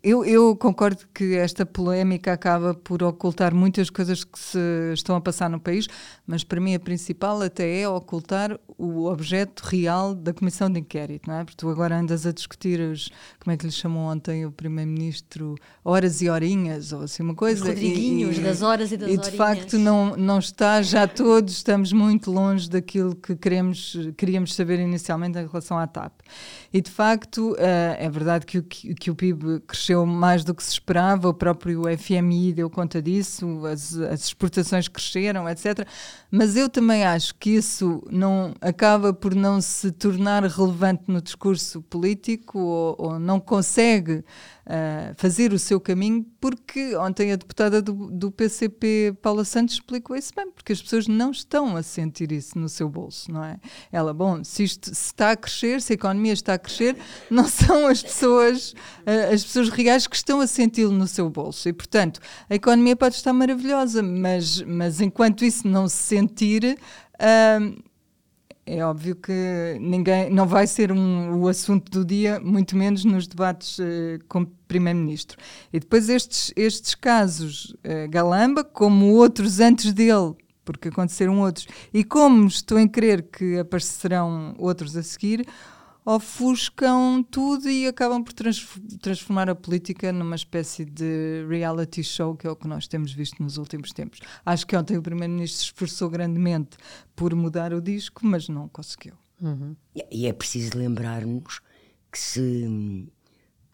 Eu, 0.00 0.24
eu, 0.24 0.54
concordo 0.54 1.08
que 1.12 1.34
esta 1.34 1.66
polémica 1.66 2.32
acaba 2.32 2.72
por 2.72 3.02
ocultar 3.02 3.52
muitas 3.52 3.90
coisas 3.90 4.22
que 4.22 4.38
se 4.38 4.58
estão 4.94 5.16
a 5.16 5.20
passar 5.20 5.50
no 5.50 5.58
país, 5.58 5.88
mas 6.24 6.44
para 6.44 6.60
mim 6.60 6.72
a 6.72 6.78
principal 6.78 7.42
até 7.42 7.80
é 7.80 7.88
ocultar 7.88 8.56
o 8.78 9.06
objeto 9.06 9.62
real 9.64 10.14
da 10.14 10.32
comissão 10.32 10.70
de 10.70 10.78
inquérito, 10.78 11.28
não 11.28 11.36
é? 11.36 11.44
Porque 11.44 11.56
tu 11.56 11.68
agora 11.68 11.98
andas 11.98 12.26
a 12.26 12.32
discutir 12.32 12.78
os, 12.78 13.10
como 13.40 13.52
é 13.52 13.56
que 13.56 13.66
lhe 13.66 13.72
chamou 13.72 14.04
ontem 14.04 14.46
o 14.46 14.52
primeiro-ministro, 14.52 15.56
horas 15.84 16.20
e 16.20 16.28
horinhas, 16.28 16.92
ou 16.92 17.02
assim 17.02 17.24
uma 17.24 17.34
coisa. 17.34 17.62
Os 17.62 17.68
Rodriguinhos, 17.68 18.38
e, 18.38 18.40
das 18.40 18.62
horas 18.62 18.92
e 18.92 18.96
das 18.96 19.08
E 19.08 19.16
de 19.16 19.18
horinhas. 19.18 19.36
facto 19.36 19.78
não, 19.78 20.14
não 20.16 20.38
está, 20.38 20.80
já 20.82 21.08
todos 21.08 21.54
estamos 21.54 21.92
muito 21.92 22.30
longe 22.30 22.68
daquilo 22.70 23.16
que 23.16 23.34
queremos, 23.34 23.96
queríamos 24.16 24.54
saber 24.54 24.78
inicialmente 24.78 25.38
em 25.38 25.46
relação 25.46 25.76
à 25.76 25.86
TAP. 25.88 26.12
E 26.72 26.80
de 26.80 26.90
facto 26.90 27.52
uh, 27.52 27.56
é 27.98 28.08
verdade 28.10 28.44
que 28.44 28.58
o 28.58 28.62
que, 28.62 28.75
que, 28.76 29.10
o 29.10 29.14
PIB 29.14 29.60
cresceu 29.66 30.04
mais 30.04 30.44
do 30.44 30.54
que 30.54 30.62
se 30.62 30.72
esperava, 30.72 31.28
o 31.28 31.34
próprio 31.34 31.82
FMI 31.98 32.52
deu 32.52 32.68
conta 32.68 33.00
disso, 33.00 33.64
as, 33.66 33.94
as 33.96 34.24
exportações 34.24 34.88
cresceram, 34.88 35.48
etc. 35.48 35.86
Mas 36.30 36.56
eu 36.56 36.68
também 36.68 37.04
acho 37.04 37.34
que 37.34 37.50
isso 37.50 38.02
não 38.10 38.54
acaba 38.60 39.12
por 39.12 39.34
não 39.34 39.60
se 39.60 39.90
tornar 39.92 40.44
relevante 40.44 41.04
no 41.08 41.20
discurso 41.20 41.82
político 41.82 42.58
ou, 42.58 42.96
ou 42.98 43.18
não 43.18 43.40
consegue 43.40 44.24
uh, 44.66 45.14
fazer 45.16 45.52
o 45.52 45.58
seu 45.58 45.80
caminho, 45.80 46.26
porque 46.40 46.96
ontem 46.96 47.32
a 47.32 47.36
deputada 47.36 47.80
do, 47.80 48.10
do 48.10 48.30
PCP, 48.30 49.16
Paula 49.22 49.44
Santos, 49.44 49.74
explicou 49.74 50.16
isso 50.16 50.32
bem, 50.34 50.50
porque 50.50 50.72
as 50.72 50.82
pessoas 50.82 51.06
não 51.06 51.30
estão 51.30 51.76
a 51.76 51.82
sentir 51.82 52.32
isso 52.32 52.58
no 52.58 52.68
seu 52.68 52.88
bolso, 52.88 53.32
não 53.32 53.44
é? 53.44 53.58
Ela, 53.90 54.12
bom, 54.12 54.42
se 54.42 54.64
isto 54.64 54.94
se 54.94 55.06
está 55.06 55.32
a 55.32 55.36
crescer, 55.36 55.80
se 55.80 55.92
a 55.92 55.94
economia 55.94 56.32
está 56.32 56.54
a 56.54 56.58
crescer, 56.58 56.96
não 57.30 57.46
são 57.48 57.86
as 57.86 58.02
pessoas, 58.02 58.65
uh, 58.72 59.34
as 59.34 59.44
pessoas 59.44 59.68
reais 59.68 60.06
que 60.06 60.16
estão 60.16 60.40
a 60.40 60.46
senti-lo 60.46 60.92
no 60.92 61.06
seu 61.06 61.28
bolso. 61.28 61.68
E, 61.68 61.72
portanto, 61.72 62.20
a 62.48 62.54
economia 62.54 62.96
pode 62.96 63.14
estar 63.14 63.32
maravilhosa, 63.32 64.02
mas, 64.02 64.62
mas 64.62 65.00
enquanto 65.00 65.44
isso 65.44 65.66
não 65.66 65.88
se 65.88 66.02
sentir. 66.02 66.78
Uh, 67.14 67.84
é 68.68 68.84
óbvio 68.84 69.14
que 69.14 69.78
ninguém 69.80 70.28
não 70.28 70.44
vai 70.44 70.66
ser 70.66 70.90
um, 70.90 71.40
o 71.40 71.46
assunto 71.46 71.88
do 71.88 72.04
dia, 72.04 72.40
muito 72.40 72.76
menos 72.76 73.04
nos 73.04 73.28
debates 73.28 73.78
uh, 73.78 74.18
com 74.28 74.40
o 74.40 74.46
Primeiro-Ministro. 74.66 75.38
E 75.72 75.78
depois 75.78 76.08
estes, 76.08 76.52
estes 76.56 76.96
casos, 76.96 77.76
uh, 77.84 78.10
Galamba, 78.10 78.64
como 78.64 79.12
outros 79.14 79.60
antes 79.60 79.92
dele, 79.92 80.34
porque 80.64 80.88
aconteceram 80.88 81.38
outros, 81.40 81.68
e 81.94 82.02
como 82.02 82.48
estou 82.48 82.76
em 82.76 82.88
crer 82.88 83.22
que 83.22 83.56
aparecerão 83.56 84.52
outros 84.58 84.96
a 84.96 85.02
seguir, 85.04 85.46
ofuscam 86.06 87.20
tudo 87.28 87.68
e 87.68 87.88
acabam 87.88 88.22
por 88.22 88.32
transformar 88.32 89.50
a 89.50 89.56
política 89.56 90.12
numa 90.12 90.36
espécie 90.36 90.84
de 90.84 91.44
reality 91.48 92.04
show, 92.04 92.36
que 92.36 92.46
é 92.46 92.50
o 92.50 92.54
que 92.54 92.68
nós 92.68 92.86
temos 92.86 93.12
visto 93.12 93.42
nos 93.42 93.58
últimos 93.58 93.92
tempos. 93.92 94.20
Acho 94.44 94.64
que 94.64 94.76
ontem 94.76 94.96
o 94.96 95.02
Primeiro-Ministro 95.02 95.58
se 95.58 95.64
esforçou 95.64 96.08
grandemente 96.08 96.76
por 97.16 97.34
mudar 97.34 97.74
o 97.74 97.82
disco, 97.82 98.24
mas 98.24 98.48
não 98.48 98.68
conseguiu. 98.68 99.14
Uhum. 99.42 99.74
E 100.12 100.28
é 100.28 100.32
preciso 100.32 100.78
lembrarmos 100.78 101.60
que 102.12 102.18
se 102.18 102.40
hum, 102.40 103.08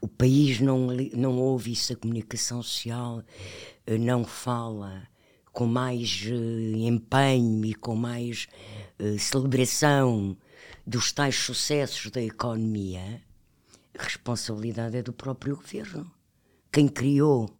o 0.00 0.08
país 0.08 0.58
não, 0.58 0.88
não 1.14 1.38
ouve 1.38 1.72
isso, 1.72 1.92
a 1.92 1.96
comunicação 1.96 2.62
social 2.62 3.22
eh, 3.86 3.98
não 3.98 4.24
fala 4.24 5.06
com 5.52 5.66
mais 5.66 6.24
uh, 6.30 6.76
empenho 6.76 7.66
e 7.66 7.74
com 7.74 7.94
mais 7.94 8.48
uh, 8.98 9.18
celebração 9.18 10.34
dos 10.86 11.12
tais 11.12 11.36
sucessos 11.36 12.10
da 12.10 12.20
economia, 12.20 13.22
a 13.98 14.02
responsabilidade 14.02 14.96
é 14.96 15.02
do 15.02 15.12
próprio 15.12 15.56
governo. 15.56 16.10
Quem 16.70 16.88
criou 16.88 17.50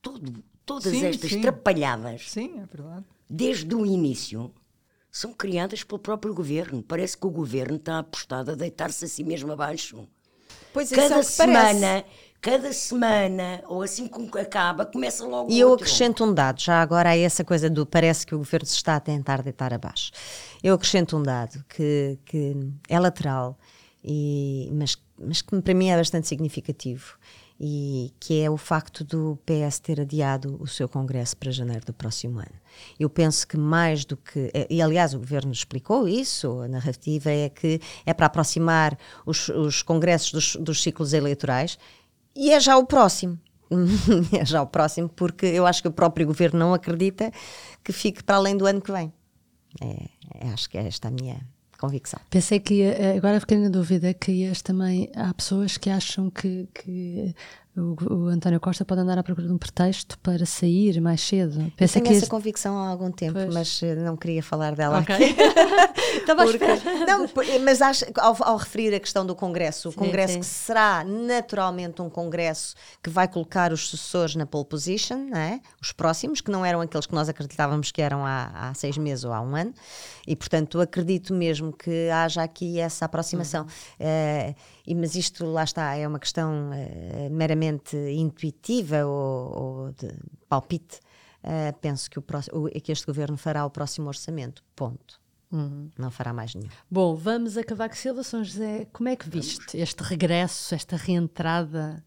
todo, 0.00 0.42
todas 0.64 0.92
sim, 0.92 1.04
estas 1.04 1.30
sim. 1.30 1.40
trapalhadas, 1.40 2.30
sim, 2.30 2.58
é 2.58 2.66
verdade. 2.66 3.04
desde 3.28 3.74
o 3.74 3.84
início, 3.84 4.52
são 5.10 5.32
criadas 5.32 5.84
pelo 5.84 5.98
próprio 5.98 6.34
governo. 6.34 6.82
Parece 6.82 7.16
que 7.16 7.26
o 7.26 7.30
governo 7.30 7.76
está 7.76 8.00
apostado 8.00 8.50
a 8.50 8.54
deitar-se 8.54 9.04
a 9.04 9.08
si 9.08 9.22
mesmo 9.22 9.52
abaixo. 9.52 10.08
Pois 10.72 10.90
é, 10.90 10.96
cada 10.96 11.08
que 11.08 11.14
parece. 11.14 11.32
semana, 11.32 12.04
cada 12.40 12.72
semana, 12.72 13.62
ou 13.68 13.82
assim 13.82 14.08
que 14.08 14.38
acaba, 14.38 14.84
começa 14.84 15.24
logo 15.24 15.50
E 15.52 15.60
eu 15.60 15.68
outro. 15.70 15.84
acrescento 15.84 16.24
um 16.24 16.34
dado, 16.34 16.60
já 16.60 16.82
agora 16.82 17.10
a 17.10 17.16
essa 17.16 17.44
coisa 17.44 17.70
do 17.70 17.86
parece 17.86 18.26
que 18.26 18.34
o 18.34 18.38
governo 18.38 18.66
se 18.66 18.74
está 18.74 18.96
a 18.96 19.00
tentar 19.00 19.40
deitar 19.42 19.72
abaixo. 19.72 20.10
Eu 20.64 20.76
acrescento 20.76 21.14
um 21.14 21.22
dado 21.22 21.62
que, 21.68 22.18
que 22.24 22.56
é 22.88 22.98
lateral, 22.98 23.58
e, 24.02 24.70
mas, 24.72 24.96
mas 25.20 25.42
que 25.42 25.60
para 25.60 25.74
mim 25.74 25.90
é 25.90 25.96
bastante 25.98 26.26
significativo, 26.26 27.18
e 27.60 28.14
que 28.18 28.40
é 28.40 28.48
o 28.48 28.56
facto 28.56 29.04
do 29.04 29.38
PS 29.44 29.78
ter 29.78 30.00
adiado 30.00 30.56
o 30.58 30.66
seu 30.66 30.88
congresso 30.88 31.36
para 31.36 31.52
janeiro 31.52 31.84
do 31.84 31.92
próximo 31.92 32.38
ano. 32.38 32.54
Eu 32.98 33.10
penso 33.10 33.46
que 33.46 33.58
mais 33.58 34.06
do 34.06 34.16
que. 34.16 34.50
E 34.70 34.80
aliás, 34.80 35.12
o 35.12 35.18
governo 35.18 35.52
explicou 35.52 36.08
isso, 36.08 36.58
a 36.62 36.66
narrativa 36.68 37.30
é 37.30 37.50
que 37.50 37.78
é 38.06 38.14
para 38.14 38.24
aproximar 38.24 38.98
os, 39.26 39.50
os 39.50 39.82
congressos 39.82 40.32
dos, 40.32 40.56
dos 40.56 40.82
ciclos 40.82 41.12
eleitorais 41.12 41.78
e 42.34 42.52
é 42.52 42.58
já 42.58 42.78
o 42.78 42.86
próximo. 42.86 43.38
é 44.32 44.46
já 44.46 44.62
o 44.62 44.66
próximo, 44.66 45.10
porque 45.10 45.44
eu 45.44 45.66
acho 45.66 45.82
que 45.82 45.88
o 45.88 45.92
próprio 45.92 46.26
governo 46.26 46.58
não 46.58 46.72
acredita 46.72 47.30
que 47.84 47.92
fique 47.92 48.24
para 48.24 48.36
além 48.36 48.56
do 48.56 48.64
ano 48.64 48.80
que 48.80 48.90
vem. 48.90 49.12
É, 49.80 49.86
é, 49.86 50.08
acho 50.52 50.68
que 50.68 50.78
é 50.78 50.86
esta 50.86 51.08
a 51.08 51.10
minha 51.10 51.40
convicção. 51.78 52.20
Pensei 52.30 52.60
que 52.60 52.74
ia, 52.74 53.16
agora 53.16 53.40
fiquei 53.40 53.58
na 53.58 53.68
dúvida 53.68 54.14
que 54.14 54.32
ias 54.32 54.62
também. 54.62 55.10
Há 55.14 55.32
pessoas 55.34 55.76
que 55.76 55.90
acham 55.90 56.30
que, 56.30 56.68
que 56.74 57.34
o, 57.76 57.96
o, 58.12 58.28
António 58.28 58.60
Costa 58.60 58.84
pode 58.84 59.00
andar 59.00 59.18
à 59.18 59.22
procura 59.22 59.48
de 59.48 59.52
um 59.52 59.58
pretexto 59.58 60.16
para 60.20 60.46
sair 60.46 61.00
mais 61.00 61.20
cedo. 61.20 61.72
Pensei 61.76 62.00
eu 62.00 62.04
tenho 62.04 62.04
que 62.04 62.12
essa 62.12 62.24
ias... 62.24 62.28
convicção 62.28 62.78
há 62.78 62.88
algum 62.88 63.10
tempo, 63.10 63.34
pois. 63.34 63.52
mas 63.52 63.80
não 63.98 64.16
queria 64.16 64.42
falar 64.42 64.76
dela 64.76 65.00
okay. 65.00 65.16
aqui. 65.16 65.34
Estava 66.18 66.44
Porque, 66.44 66.64
não, 67.06 67.28
mas 67.64 67.82
acho, 67.82 68.04
ao, 68.16 68.36
ao, 68.40 68.56
referir 68.56 68.94
a 68.94 69.00
questão 69.00 69.26
do 69.26 69.34
Congresso, 69.34 69.88
o 69.88 69.92
sim, 69.92 69.98
Congresso 69.98 70.34
sim. 70.34 70.40
que 70.40 70.46
será 70.46 71.04
naturalmente 71.04 72.00
um 72.00 72.08
Congresso 72.08 72.76
que 73.02 73.10
vai 73.10 73.26
colocar 73.26 73.72
os 73.72 73.88
sucessores 73.88 74.36
na 74.36 74.46
pole 74.46 74.64
position, 74.64 75.34
é? 75.34 75.60
os 75.82 75.90
próximos, 75.90 76.40
que 76.40 76.52
não 76.52 76.64
eram 76.64 76.80
aqueles 76.80 77.06
que 77.06 77.14
nós 77.14 77.28
acreditávamos 77.28 77.90
que 77.90 78.00
eram 78.00 78.24
há, 78.24 78.50
há 78.54 78.74
seis 78.74 78.96
meses 78.96 79.24
ou 79.24 79.32
há 79.32 79.40
um 79.40 79.56
ano, 79.56 79.74
e 80.26 80.36
portanto 80.36 80.80
acredito 80.80 81.34
mesmo 81.34 81.72
que 81.72 82.08
haja 82.10 82.42
aqui 82.42 82.78
essa 82.78 83.06
aproximação. 83.06 83.66
É, 83.98 84.54
e, 84.86 84.94
mas 84.94 85.14
isto, 85.14 85.46
lá 85.46 85.64
está, 85.64 85.94
é 85.94 86.06
uma 86.06 86.18
questão 86.18 86.70
uh, 86.70 87.30
meramente 87.30 87.96
intuitiva 87.96 89.04
ou, 89.06 89.58
ou 89.58 89.92
de 89.92 90.08
palpite. 90.48 91.00
Uh, 91.42 91.76
penso 91.80 92.10
que, 92.10 92.18
o, 92.18 92.24
o, 92.52 92.70
que 92.80 92.92
este 92.92 93.06
governo 93.06 93.36
fará 93.36 93.64
o 93.64 93.70
próximo 93.70 94.08
orçamento. 94.08 94.62
Ponto. 94.76 95.20
Uhum. 95.50 95.90
Não 95.96 96.10
fará 96.10 96.32
mais 96.32 96.54
nenhum. 96.54 96.68
Bom, 96.90 97.14
vamos 97.14 97.56
a 97.56 97.64
Cavaco 97.64 97.96
Silva. 97.96 98.22
São 98.22 98.42
José, 98.44 98.86
como 98.92 99.08
é 99.08 99.16
que 99.16 99.28
viste 99.28 99.78
este 99.78 100.02
regresso, 100.02 100.74
esta 100.74 100.96
reentrada 100.96 102.04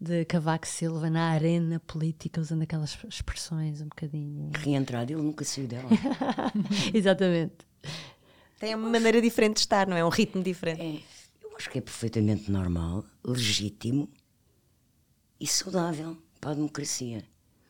de 0.00 0.24
Cavaco 0.26 0.66
Silva 0.66 1.08
na 1.08 1.30
arena 1.30 1.80
política, 1.80 2.40
usando 2.40 2.62
aquelas 2.62 2.96
expressões 3.08 3.80
um 3.80 3.88
bocadinho. 3.88 4.50
Reentrada, 4.54 5.12
ele 5.12 5.22
nunca 5.22 5.44
saiu 5.44 5.66
dela. 5.66 5.88
Exatamente. 6.92 7.56
Tem 8.60 8.74
uma 8.74 8.88
maneira 8.88 9.20
diferente 9.20 9.54
de 9.54 9.60
estar, 9.60 9.86
não 9.86 9.96
é? 9.96 10.04
Um 10.04 10.10
ritmo 10.10 10.42
diferente. 10.42 10.80
É 10.80 11.13
acho 11.56 11.70
que 11.70 11.78
é 11.78 11.80
perfeitamente 11.80 12.50
normal, 12.50 13.04
legítimo 13.24 14.08
e 15.40 15.46
saudável 15.46 16.16
para 16.40 16.52
a 16.52 16.54
democracia. 16.54 17.24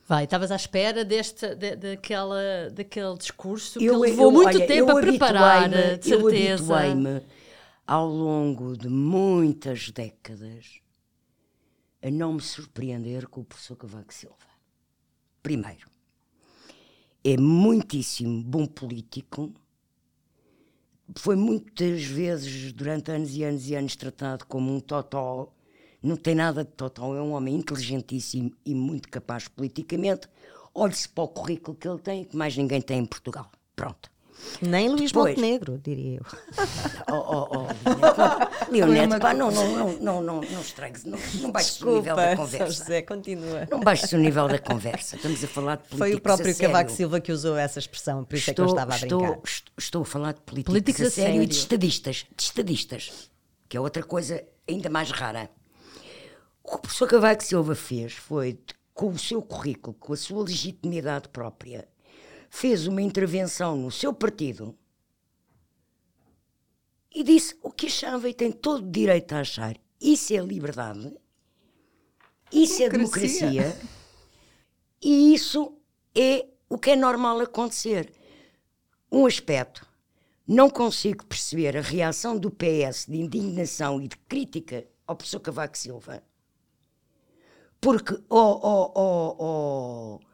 Vai, 0.07 0.25
estavas 0.25 0.50
à 0.50 0.57
espera 0.57 1.05
deste, 1.05 1.55
de, 1.55 1.76
daquela, 1.76 2.71
daquele 2.71 3.17
discurso 3.17 3.79
eu, 3.83 3.95
que 3.95 4.11
levou 4.11 4.26
eu, 4.26 4.31
muito 4.33 4.57
olha, 4.57 4.67
tempo 4.67 4.91
a 4.91 5.00
preparar, 5.00 5.69
de 5.69 6.11
eu 6.11 6.21
certeza. 6.21 6.73
Eu 6.73 6.76
habituei-me 6.76 7.23
ao 7.87 8.07
longo 8.07 8.76
de 8.76 8.88
muitas 8.88 9.91
décadas 9.91 10.81
a 12.03 12.11
não 12.11 12.35
me 12.35 12.43
surpreender 12.43 13.26
com 13.29 13.41
o 13.41 13.45
professor 13.45 13.76
Cavaco 13.76 14.12
Silva. 14.12 14.37
Primeiro, 15.43 15.88
é 17.23 17.38
muitíssimo 17.38 18.43
bom 18.43 18.67
político, 18.67 19.55
foi 21.17 21.37
muitas 21.37 22.05
vezes, 22.05 22.73
durante 22.73 23.11
anos 23.11 23.35
e 23.37 23.45
anos 23.45 23.69
e 23.69 23.75
anos, 23.75 23.97
tratado 23.97 24.47
como 24.47 24.75
um 24.75 24.81
totó. 24.81 25.53
Não 26.03 26.17
tem 26.17 26.35
nada 26.35 26.64
de 26.64 26.71
totó, 26.71 27.17
é 27.17 27.21
um 27.21 27.33
homem 27.33 27.57
inteligentíssimo 27.57 28.53
e 28.64 28.75
muito 28.75 29.09
capaz 29.09 29.49
politicamente. 29.49 30.29
Olhe-se 30.75 31.09
para 31.09 31.25
o 31.25 31.29
currículo 31.29 31.77
que 31.77 31.88
ele 31.88 31.99
tem, 31.99 32.25
que 32.25 32.37
mais 32.37 32.57
ninguém 32.57 32.81
tem 32.81 33.01
em 33.01 33.07
Portugal. 33.07 33.51
Pronto. 33.75 34.13
Nem 34.61 34.88
Luís 34.88 35.12
Depois, 35.12 35.35
Montenegro, 35.37 35.79
diria 35.79 36.18
eu. 36.18 36.25
Oh, 37.11 37.16
oh, 37.16 37.49
oh, 37.57 38.70
Leonete, 38.73 39.18
pá, 39.20 39.35
não, 39.35 39.51
não, 39.51 39.68
não, 39.70 39.92
não, 39.92 40.23
não, 40.23 40.40
não 40.40 40.61
estragues, 40.61 41.05
não, 41.05 41.18
não 41.40 41.53
baixes 41.53 41.81
o 41.81 41.94
nível 41.97 42.16
da 42.16 42.35
conversa. 42.37 42.66
José, 42.66 43.03
continua. 43.03 43.68
Não 43.70 43.81
baixes 43.81 44.12
o 44.12 44.18
nível 44.18 44.49
da 44.49 44.59
conversa, 44.59 45.16
estamos 45.16 45.44
a 45.44 45.47
falar 45.47 45.77
de 45.77 45.83
políticos 45.83 45.99
Foi 45.99 46.14
o 46.14 46.20
próprio 46.20 46.57
Cavaco 46.57 46.90
Silva 46.90 47.20
que 47.20 47.31
usou 47.31 47.57
essa 47.57 47.79
expressão, 47.79 48.25
por 48.25 48.37
isso 48.37 48.51
estou, 48.51 48.64
é 48.64 48.68
que 48.68 48.73
eu 48.73 48.75
estava 48.75 48.94
a 48.94 48.99
brincar. 48.99 49.38
Estou, 49.44 49.73
estou 49.79 50.03
a 50.03 50.05
falar 50.05 50.33
de 50.33 50.40
políticos, 50.40 50.73
políticos 50.73 51.07
a, 51.07 51.11
sério, 51.11 51.33
sério 51.33 51.42
e 51.42 51.47
de 51.47 51.55
estadistas, 51.55 52.27
de 52.37 52.42
estadistas, 52.42 53.31
que 53.68 53.77
é 53.77 53.81
outra 53.81 54.03
coisa 54.03 54.42
ainda 54.68 54.88
mais 54.88 55.11
rara. 55.11 55.51
O 56.62 56.70
que 56.70 56.75
o 56.77 56.79
professor 56.79 57.09
Cavaco 57.09 57.44
Silva 57.44 57.75
fez 57.75 58.14
foi, 58.14 58.59
com 58.94 59.09
o 59.09 59.18
seu 59.18 59.42
currículo, 59.42 59.94
com 59.94 60.12
a 60.12 60.16
sua 60.16 60.42
legitimidade 60.42 61.29
própria, 61.29 61.87
fez 62.55 62.87
uma 62.87 63.03
intervenção 63.03 63.77
no 63.77 63.90
seu 63.90 64.14
partido 64.14 64.79
e 67.12 67.25
disse 67.25 67.59
o 67.61 67.69
que 67.69 67.87
achava 67.87 68.29
e 68.29 68.33
tem 68.33 68.53
todo 68.53 68.87
o 68.87 68.90
direito 68.90 69.33
a 69.33 69.40
achar. 69.40 69.77
Isso 70.01 70.33
é 70.33 70.38
liberdade, 70.38 71.12
isso 72.53 72.79
democracia. 72.79 72.87
é 72.87 72.90
democracia 72.90 73.81
e 75.03 75.35
isso 75.35 75.77
é 76.14 76.47
o 76.69 76.79
que 76.79 76.90
é 76.90 76.97
normal 76.97 77.40
acontecer. 77.40 78.12
Um 79.11 79.27
aspecto, 79.27 79.85
não 80.47 80.71
consigo 80.71 81.27
perceber 81.27 81.77
a 81.77 81.81
reação 81.81 82.38
do 82.38 82.53
PS 82.53 83.07
de 83.09 83.17
indignação 83.17 84.01
e 84.01 84.07
de 84.07 84.17
crítica 84.17 84.87
ao 85.09 85.17
professor 85.17 85.40
Cavaco 85.40 85.77
Silva, 85.77 86.23
porque, 87.81 88.14
oh, 88.31 88.61
oh, 88.62 88.93
oh, 88.95 89.37
oh 89.40 90.34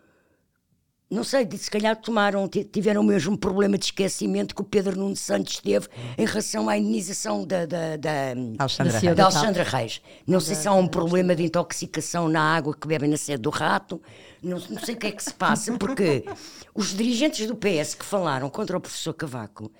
não 1.10 1.24
sei, 1.24 1.48
se 1.58 1.68
calhar 1.68 1.96
tomaram, 1.96 2.48
tiveram 2.48 3.00
o 3.00 3.04
mesmo 3.04 3.36
problema 3.36 3.76
de 3.76 3.86
esquecimento 3.86 4.54
que 4.54 4.60
o 4.60 4.64
Pedro 4.64 4.96
Nuno 4.96 5.16
Santos 5.16 5.58
teve 5.58 5.88
em 6.16 6.24
relação 6.24 6.68
à 6.68 6.78
indenização 6.78 7.44
da, 7.44 7.66
da, 7.66 7.96
da, 7.96 8.32
Alexandra, 8.58 8.92
da, 8.92 8.98
Reis. 9.00 9.16
Da 9.16 9.24
Alexandra 9.24 9.62
Reis. 9.64 10.02
Não 10.24 10.38
sei 10.38 10.54
se 10.54 10.68
há 10.68 10.72
um 10.72 10.86
problema 10.86 11.34
de 11.34 11.42
intoxicação 11.42 12.28
na 12.28 12.40
água 12.40 12.76
que 12.76 12.86
bebem 12.86 13.10
na 13.10 13.16
sede 13.16 13.42
do 13.42 13.50
rato, 13.50 14.00
não, 14.40 14.58
não 14.70 14.78
sei 14.78 14.94
o 14.94 14.98
que 14.98 15.08
é 15.08 15.10
que 15.10 15.22
se 15.22 15.34
passa, 15.34 15.76
porque 15.76 16.24
os 16.72 16.94
dirigentes 16.94 17.44
do 17.44 17.56
PS 17.56 17.94
que 17.94 18.04
falaram 18.04 18.48
contra 18.48 18.76
o 18.76 18.80
professor 18.80 19.12
Cavaco 19.12 19.72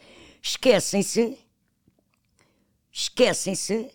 esquecem-se, 0.42 1.38
esquecem-se 2.90 3.88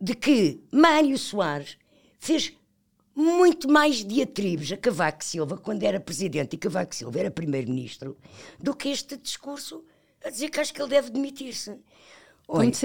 de 0.00 0.16
que 0.16 0.64
Mário 0.72 1.16
Soares 1.16 1.78
fez 2.18 2.52
muito 3.16 3.66
mais 3.66 4.04
diatribos 4.04 4.70
a 4.70 4.76
Cavaco 4.76 5.24
Silva 5.24 5.56
quando 5.56 5.82
era 5.82 5.98
presidente 5.98 6.54
e 6.54 6.58
Cavaco 6.58 6.94
Silva 6.94 7.18
era 7.18 7.30
primeiro-ministro 7.30 8.14
do 8.60 8.76
que 8.76 8.90
este 8.90 9.16
discurso 9.16 9.82
a 10.22 10.28
dizer 10.28 10.50
que 10.50 10.60
acho 10.60 10.74
que 10.74 10.82
ele 10.82 10.90
deve 10.90 11.08
demitir-se. 11.08 11.78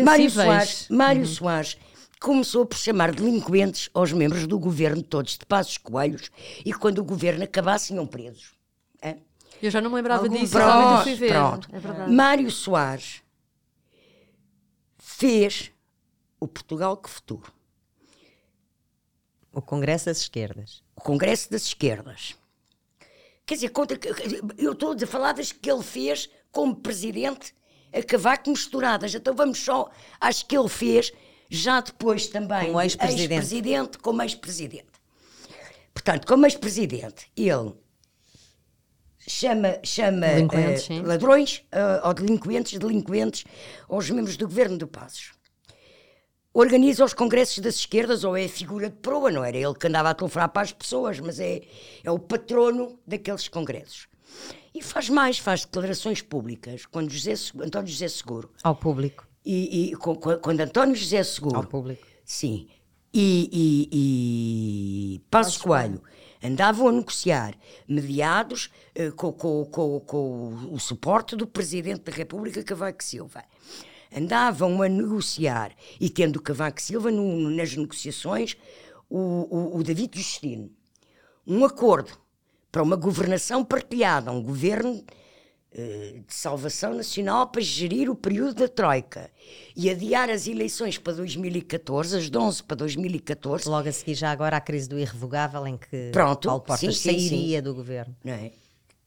Mário 0.04 0.30
Soares, 0.30 0.88
Mário 0.90 1.22
uhum. 1.22 1.28
Soares 1.28 1.78
começou 2.20 2.66
por 2.66 2.78
chamar 2.78 3.14
delinquentes 3.14 3.90
aos 3.94 4.14
membros 4.14 4.48
do 4.48 4.58
governo 4.58 5.04
todos 5.04 5.38
de 5.38 5.46
passos 5.46 5.78
coelhos 5.78 6.32
e 6.66 6.74
quando 6.74 7.00
o 7.00 7.04
governo 7.04 7.44
acabasse 7.44 7.94
iam 7.94 8.08
presos. 8.08 8.54
É? 9.02 9.18
Eu 9.62 9.70
já 9.70 9.82
não 9.82 9.90
me 9.90 9.98
lembrava 9.98 10.24
Algum 10.24 10.38
disso, 10.38 10.54
pronto, 10.54 11.04
fui 11.04 11.16
ver. 11.16 11.34
Pronto. 11.34 11.68
É 11.74 12.08
Mário 12.08 12.50
Soares 12.50 13.22
fez 14.98 15.72
o 16.40 16.48
Portugal 16.48 16.96
que 16.96 17.10
futuro 17.10 17.52
o 19.52 19.62
Congresso 19.62 20.06
das 20.06 20.20
Esquerdas. 20.20 20.84
O 20.96 21.02
Congresso 21.02 21.52
das 21.52 21.64
Esquerdas. 21.64 22.36
Quer 23.46 23.56
dizer, 23.56 23.70
contra, 23.70 24.00
eu 24.58 24.72
estou 24.72 24.94
a 24.94 25.08
falar 25.08 25.34
das 25.34 25.52
que 25.52 25.70
ele 25.70 25.84
fez 25.84 26.30
como 26.52 26.76
presidente 26.76 27.54
a 27.94 28.02
Cavaco 28.02 28.50
misturadas. 28.50 29.14
Então 29.14 29.36
vamos 29.36 29.60
só 29.60 29.90
às 30.20 30.42
que 30.42 30.58
ele 30.58 30.70
fez 30.70 31.12
já 31.50 31.82
depois 31.82 32.28
também 32.28 32.68
como 32.68 32.82
ex-presidente. 32.82 33.34
Ex-presidente 33.34 33.98
como 33.98 34.22
ex-presidente. 34.22 34.92
Portanto, 35.94 36.26
como 36.26 36.46
ex-presidente, 36.46 37.30
ele 37.36 37.74
chama, 39.28 39.80
chama 39.84 40.28
uh, 40.28 41.06
ladrões 41.06 41.66
uh, 41.74 42.08
ou 42.08 42.14
delinquentes, 42.14 42.80
delinquentes 42.80 43.44
aos 43.90 44.10
membros 44.10 44.38
do 44.38 44.48
governo 44.48 44.78
do 44.78 44.88
Passos 44.88 45.41
organiza 46.54 47.04
os 47.06 47.14
congressos 47.14 47.60
das 47.60 47.76
esquerdas, 47.76 48.24
ou 48.24 48.36
é 48.36 48.46
a 48.46 48.50
figura 48.50 48.90
de 48.90 48.96
proa, 48.98 49.32
não 49.32 49.44
era 49.44 49.58
ele 49.58 49.74
que 49.74 49.88
andava 49.88 50.10
a 50.10 50.14
telefonar 50.14 50.50
para 50.50 50.64
as 50.64 50.72
pessoas, 50.72 51.20
mas 51.20 51.40
é, 51.40 51.62
é 52.04 52.12
o 52.12 52.20
patrono 52.20 53.00
daqueles 53.06 53.48
congressos. 53.48 54.08
E 54.74 54.82
faz 54.82 55.10
mais, 55.10 55.38
faz 55.38 55.66
declarações 55.66 56.22
públicas. 56.22 56.86
Quando 56.86 57.10
José, 57.10 57.34
António 57.62 57.88
José 57.88 58.08
Seguro. 58.08 58.50
Ao 58.64 58.76
público. 58.76 59.28
E, 59.46 59.92
e 59.92 59.96
quando 59.96 60.62
António 60.62 60.96
José 60.96 61.24
Seguro. 61.24 61.58
Ao 61.58 61.64
público. 61.66 62.06
Sim. 62.24 62.68
E, 63.14 63.50
e, 63.52 63.90
e 65.16 65.20
Passos 65.30 65.58
Coelho 65.58 66.02
andavam 66.42 66.88
a 66.88 66.92
negociar, 66.92 67.54
mediados 67.88 68.72
com, 69.18 69.34
com, 69.34 69.66
com, 69.66 70.00
com, 70.00 70.70
o 70.72 70.80
suporte 70.80 71.36
do 71.36 71.46
Presidente 71.46 72.02
da 72.02 72.12
República, 72.12 72.64
Cavaco 72.64 73.04
Silva. 73.04 73.44
Andavam 74.16 74.82
a 74.82 74.90
negociar, 74.90 75.72
e 76.00 76.10
tendo 76.10 76.42
Cavaco 76.42 76.82
Silva 76.82 77.12
no, 77.12 77.50
nas 77.50 77.76
negociações, 77.76 78.58
o, 79.10 79.18
o, 79.18 79.78
o 79.78 79.84
David 79.84 80.18
Justino. 80.18 80.70
Um 81.46 81.66
acordo 81.66 82.12
para 82.72 82.84
uma 82.84 82.96
governação 82.96 83.64
partilhada, 83.64 84.32
um 84.32 84.42
governo 84.42 85.04
eh, 85.74 86.22
de 86.28 86.34
salvação 86.34 86.94
nacional 86.94 87.48
para 87.48 87.62
gerir 87.62 88.10
o 88.10 88.16
período 88.16 88.56
da 88.56 88.68
Troika 88.68 89.32
e 89.74 89.90
adiar 89.90 90.30
as 90.30 90.46
eleições 90.46 90.98
para 90.98 91.14
2014, 91.14 92.18
as 92.18 92.30
de 92.30 92.38
11 92.38 92.64
para 92.64 92.76
2014. 92.76 93.70
Logo 93.70 93.88
a 93.88 93.92
seguir, 93.94 94.16
já 94.16 94.32
agora, 94.32 94.58
a 94.58 94.62
crise 94.62 94.90
do 94.90 95.00
irrevogável, 95.00 95.66
em 95.66 95.78
que 95.78 96.10
Pronto, 96.12 96.48
Paulo 96.48 96.62
Portas 96.62 96.98
sim, 96.98 97.12
sairia 97.12 97.60
sim. 97.60 97.64
do 97.64 97.74
governo. 97.74 98.14
Não 98.22 98.34
é? 98.34 98.52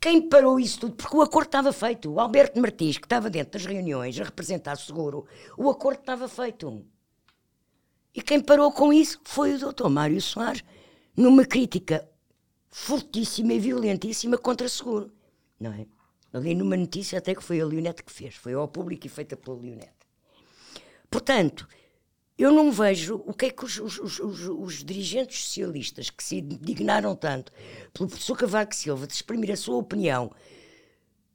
Quem 0.04 0.20
parou 0.28 0.60
isso 0.60 0.80
tudo? 0.80 0.96
Porque 0.96 1.16
o 1.16 1.22
acordo 1.22 1.46
estava 1.46 1.72
feito. 1.72 2.12
O 2.12 2.20
Alberto 2.20 2.60
Martins, 2.60 2.98
que 2.98 3.06
estava 3.06 3.30
dentro 3.30 3.52
das 3.52 3.64
reuniões 3.64 4.20
a 4.20 4.24
representar 4.24 4.76
seguro, 4.76 5.24
o 5.56 5.70
acordo 5.70 6.00
estava 6.00 6.28
feito. 6.28 6.84
E 8.14 8.20
quem 8.20 8.38
parou 8.38 8.70
com 8.70 8.92
isso 8.92 9.18
foi 9.24 9.54
o 9.54 9.58
doutor 9.58 9.88
Mário 9.88 10.20
Soares, 10.20 10.62
numa 11.16 11.46
crítica 11.46 12.06
fortíssima 12.68 13.54
e 13.54 13.58
violentíssima 13.58 14.36
contra 14.36 14.68
seguro. 14.68 15.10
Não 15.58 15.72
é? 15.72 15.86
Ali 16.34 16.54
numa 16.54 16.76
notícia 16.76 17.18
até 17.18 17.34
que 17.34 17.42
foi 17.42 17.62
a 17.62 17.64
Leonete 17.64 18.04
que 18.04 18.12
fez, 18.12 18.34
foi 18.34 18.52
ao 18.52 18.68
público 18.68 19.06
e 19.06 19.08
feita 19.08 19.38
pela 19.38 19.56
Leonete. 19.56 19.88
Portanto, 21.10 21.66
eu 22.36 22.50
não 22.50 22.72
vejo 22.72 23.22
o 23.26 23.32
que 23.32 23.46
é 23.46 23.50
que 23.50 23.64
os, 23.64 23.78
os, 23.78 23.98
os, 23.98 24.18
os, 24.20 24.84
dirigentes 24.84 25.44
socialistas 25.44 26.10
que 26.10 26.22
se 26.22 26.38
indignaram 26.38 27.14
tanto 27.14 27.52
pelo 27.92 28.08
professor 28.08 28.36
Cavaco 28.36 28.74
Silva 28.74 29.06
de 29.06 29.12
exprimir 29.12 29.52
a 29.52 29.56
sua 29.56 29.76
opinião 29.76 30.32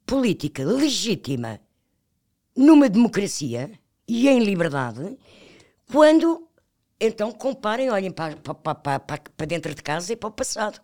política 0.06 0.66
legítima 0.66 1.62
numa 2.56 2.90
democracia 2.90 3.72
e 4.08 4.28
em 4.28 4.44
liberdade, 4.44 5.18
quando 5.90 6.50
então 7.00 7.32
comparem, 7.32 7.90
olhem 7.90 8.12
para, 8.12 8.36
para, 8.36 8.76
para, 8.76 9.00
para, 9.00 9.46
dentro 9.46 9.74
de 9.74 9.82
casa 9.82 10.12
e 10.12 10.16
para 10.18 10.28
o 10.28 10.32
passado. 10.32 10.82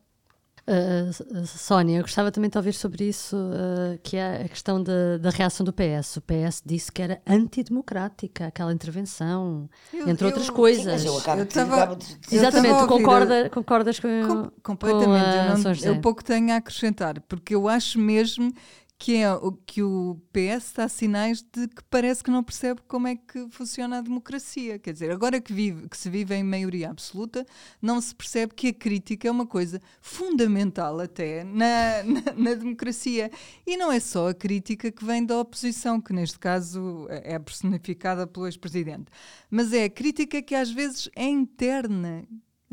Uh, 0.68 1.46
Sónia, 1.46 1.98
eu 1.98 2.02
gostava 2.02 2.32
também 2.32 2.50
de 2.50 2.58
ouvir 2.58 2.74
sobre 2.74 3.08
isso, 3.08 3.38
uh, 3.38 4.00
que 4.02 4.18
é 4.18 4.46
a 4.46 4.50
questão 4.50 4.82
da, 4.82 5.20
da, 5.20 5.30
reação 5.30 5.64
do 5.64 5.72
PS. 5.72 6.18
O 6.18 6.22
PS 6.22 6.64
disse 6.66 6.92
que 6.92 7.04
era 7.04 7.22
antidemocrática 7.28 8.48
aquela 8.48 8.74
intervenção, 8.74 9.70
eu, 9.94 10.10
entre 10.10 10.26
eu, 10.26 10.30
outras 10.30 10.50
coisas. 10.50 11.02
Sim, 11.02 11.08
eu 11.08 11.18
acabo, 11.20 11.42
eu 11.42 11.46
tava, 11.46 11.96
de, 11.96 12.18
Exatamente, 12.32 12.80
tu 12.80 12.88
concorda, 12.88 13.48
concordas 13.52 14.00
com, 14.00 14.08
com 14.28 14.52
completamente. 14.64 15.62
Com 15.64 15.70
eu, 15.70 15.76
não, 15.76 15.96
eu 15.96 16.02
pouco 16.02 16.24
tenho 16.24 16.52
a 16.52 16.56
acrescentar, 16.56 17.22
porque 17.22 17.54
eu 17.54 17.68
acho 17.68 18.00
mesmo 18.00 18.52
que 18.98 19.18
é 19.18 19.32
o 19.34 19.52
que 19.52 19.84
o 19.84 20.22
PS 20.32 20.72
dá 20.74 20.88
sinais 20.88 21.42
de 21.42 21.68
que 21.68 21.84
parece 21.90 22.24
que 22.24 22.32
não 22.32 22.44
percebe 22.44 22.82
como 22.88 23.08
é 23.08 23.16
que 23.16 23.48
funciona 23.50 23.98
a 23.98 24.02
democracia. 24.02 24.80
Quer 24.80 24.94
dizer, 24.94 25.12
agora 25.12 25.42
que, 25.42 25.52
vive, 25.54 25.90
que 25.90 25.98
se 25.98 26.10
vive 26.10 26.34
em 26.34 26.44
maioria 26.44 26.90
absoluta, 26.90 27.46
não 27.82 28.00
se 28.00 28.16
percebe 28.16 28.54
que 28.56 28.70
a 28.70 28.74
crítica 28.74 29.28
é 29.28 29.32
uma 29.32 29.46
coisa 29.46 29.82
fundamental 30.02 31.00
até 31.00 31.44
na, 31.44 32.04
na, 32.08 32.34
na 32.36 32.54
democracia. 32.54 33.30
E 33.68 33.76
não 33.76 33.92
é 33.92 34.00
só 34.00 34.30
a 34.30 34.34
crítica 34.34 34.92
que 34.92 35.04
vem 35.04 35.26
da 35.26 35.40
oposição, 35.40 36.00
que 36.00 36.14
neste 36.14 36.40
caso 36.40 37.08
é 37.10 37.38
personificada 37.38 38.26
pelo 38.26 38.48
ex-presidente, 38.48 39.12
mas 39.50 39.74
é 39.74 39.84
a 39.86 39.90
crítica 39.90 40.42
que 40.42 40.56
às 40.56 40.72
vezes 40.72 41.10
é 41.16 41.26
interna, 41.26 42.26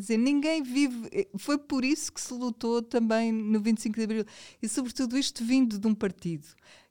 Quer 0.03 0.15
dizer, 0.15 0.19
ninguém 0.19 0.63
vive. 0.65 1.09
Eh, 1.13 1.29
foi 1.39 1.57
por 1.57 1.85
isso 1.85 2.13
que 2.13 2.21
se 2.21 2.35
lutou 2.35 2.83
também 2.83 3.31
no 3.31 3.61
25 3.61 3.97
de 3.97 4.03
Abril. 4.03 4.25
E, 4.61 4.69
sobretudo, 4.69 5.17
isto 5.17 5.45
vindo 5.45 5.79
de 5.79 5.87
um 5.87 5.95
partido 5.95 6.45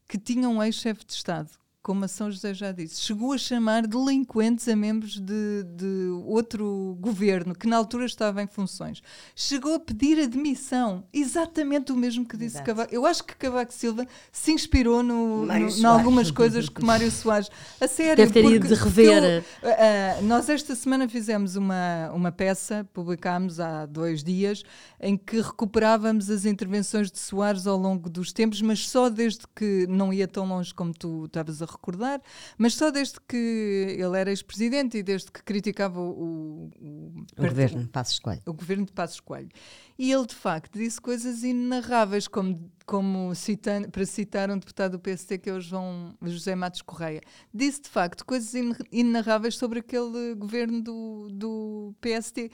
que 0.07 0.17
tinha 0.17 0.47
um 0.47 0.63
ex-chefe 0.63 1.05
de 1.05 1.11
Estado 1.11 1.49
como 1.81 2.05
a 2.05 2.07
São 2.07 2.29
José 2.29 2.53
já 2.53 2.71
disse, 2.71 3.01
chegou 3.01 3.33
a 3.33 3.37
chamar 3.37 3.87
delinquentes 3.87 4.67
a 4.67 4.75
membros 4.75 5.19
de, 5.19 5.63
de, 5.63 6.09
outro 6.25 6.95
governo 6.99 7.55
que 7.55 7.67
na 7.67 7.75
altura 7.75 8.05
estava 8.05 8.41
em 8.43 8.47
funções. 8.47 9.01
Chegou 9.35 9.73
a 9.73 9.79
pedir 9.79 10.19
admissão, 10.19 11.03
exatamente 11.11 11.91
o 11.91 11.95
mesmo 11.95 12.23
que 12.23 12.37
disse 12.37 12.61
Cavaco. 12.61 12.93
Eu 12.93 13.05
acho 13.05 13.23
que 13.23 13.35
Cavaco 13.35 13.73
Silva 13.73 14.05
se 14.31 14.51
inspirou 14.51 15.01
no, 15.01 15.45
no, 15.47 15.53
em 15.53 15.85
algumas 15.85 16.29
coisas 16.29 16.69
que 16.69 16.85
Mário 16.85 17.09
Soares. 17.09 17.49
A 17.79 17.87
sério, 17.87 18.17
Deve 18.17 18.33
ter 18.33 18.45
ido 18.45 18.67
de 18.67 18.75
rever. 18.75 19.43
Eu, 19.63 19.69
uh, 19.69 20.23
nós 20.23 20.49
esta 20.49 20.75
semana 20.75 21.09
fizemos 21.09 21.55
uma, 21.55 22.11
uma 22.13 22.31
peça, 22.31 22.87
publicámos 22.93 23.59
há 23.59 23.87
dois 23.87 24.23
dias, 24.23 24.63
em 24.99 25.17
que 25.17 25.41
recuperávamos 25.41 26.29
as 26.29 26.45
intervenções 26.45 27.11
de 27.11 27.17
Soares 27.17 27.65
ao 27.65 27.77
longo 27.77 28.07
dos 28.07 28.31
tempos, 28.31 28.61
mas 28.61 28.87
só 28.87 29.09
desde 29.09 29.41
que 29.55 29.87
não 29.87 30.13
ia 30.13 30.27
tão 30.27 30.47
longe 30.47 30.71
como 30.73 30.93
tu 30.93 31.25
estavas 31.25 31.61
a 31.61 31.70
recordar, 31.71 32.21
mas 32.57 32.73
só 32.75 32.91
desde 32.91 33.19
que 33.27 33.95
ele 33.97 34.17
era 34.17 34.29
ex-presidente 34.29 34.97
e 34.97 35.03
desde 35.03 35.31
que 35.31 35.43
criticava 35.43 35.99
o, 35.99 36.69
o, 36.79 37.25
o 37.37 37.41
governo 37.41 37.83
de 37.83 37.89
Passos 37.89 38.19
Coelho. 38.19 38.41
O 38.45 38.53
governo 38.53 38.85
de 38.85 38.91
Passos 38.91 39.19
Coelho. 39.19 39.49
E 39.97 40.11
ele, 40.11 40.25
de 40.25 40.35
facto, 40.35 40.77
disse 40.77 40.99
coisas 40.99 41.43
inenarráveis, 41.43 42.27
como, 42.27 42.71
como 42.85 43.33
citando, 43.35 43.89
para 43.89 44.05
citar 44.05 44.49
um 44.49 44.57
deputado 44.57 44.97
do 44.97 44.99
PST, 44.99 45.37
que 45.37 45.49
é 45.49 45.53
o 45.53 45.61
João, 45.61 46.15
José 46.21 46.55
Matos 46.55 46.81
Correia. 46.81 47.21
Disse, 47.53 47.81
de 47.81 47.89
facto, 47.89 48.25
coisas 48.25 48.53
inenarráveis 48.91 49.55
sobre 49.57 49.79
aquele 49.79 50.35
governo 50.35 50.81
do, 50.81 51.27
do 51.31 51.95
PST 52.01 52.51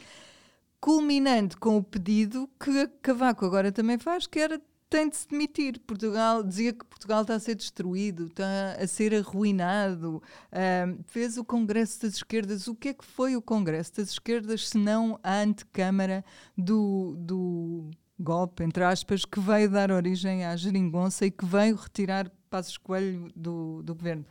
culminando 0.80 1.58
com 1.58 1.78
o 1.78 1.84
pedido 1.84 2.50
que 2.60 2.88
Cavaco 3.02 3.46
agora 3.46 3.72
também 3.72 3.98
faz, 3.98 4.28
que 4.28 4.40
era 4.40 4.62
tem 4.90 5.10
de 5.10 5.18
se 5.18 5.28
demitir. 5.28 5.80
Portugal 5.80 6.44
dizia 6.44 6.74
que 6.74 6.86
Portugal 6.86 7.22
está 7.22 7.36
a 7.36 7.40
ser 7.40 7.56
destruído, 7.56 8.28
está 8.28 8.78
a 8.80 8.88
ser 8.88 9.14
arruinado. 9.14 10.22
Uh, 10.52 11.04
fez 11.08 11.38
o 11.38 11.44
Congresso 11.44 12.02
das 12.02 12.16
Esquerdas. 12.16 12.68
O 12.68 12.76
que 12.76 12.90
é 12.90 12.94
que 12.94 13.06
foi 13.06 13.36
o 13.36 13.42
Congresso 13.42 13.96
das 13.96 14.10
Esquerdas 14.10 14.70
se 14.70 14.78
não 14.78 15.20
a 15.24 15.42
antecâmara 15.42 16.24
do, 16.58 17.16
do 17.20 17.90
golpe, 18.20 18.64
entre 18.64 18.84
aspas, 18.84 19.26
que 19.26 19.40
veio 19.40 19.70
dar 19.70 19.92
origem 19.92 20.46
à 20.46 20.56
geringonça 20.56 21.26
e 21.26 21.32
que 21.32 21.46
veio 21.46 21.76
retirar 21.76 22.32
Passos 22.50 22.78
Coelho 22.78 23.30
do, 23.36 23.84
do 23.84 23.94
governo? 23.94 24.26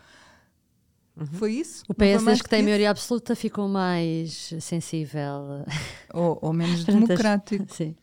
Uhum. 1.17 1.27
Foi 1.27 1.53
isso? 1.53 1.83
O 1.89 1.95
PS, 1.95 2.43
que 2.43 2.49
tem 2.49 2.63
maioria 2.63 2.91
absoluta, 2.91 3.35
ficou 3.35 3.69
mais 3.69 4.53
sensível. 4.61 5.65
Ou, 6.13 6.39
ou 6.43 6.53
menos 6.53 6.85
democrático. 6.85 7.75
Sim. 7.75 7.97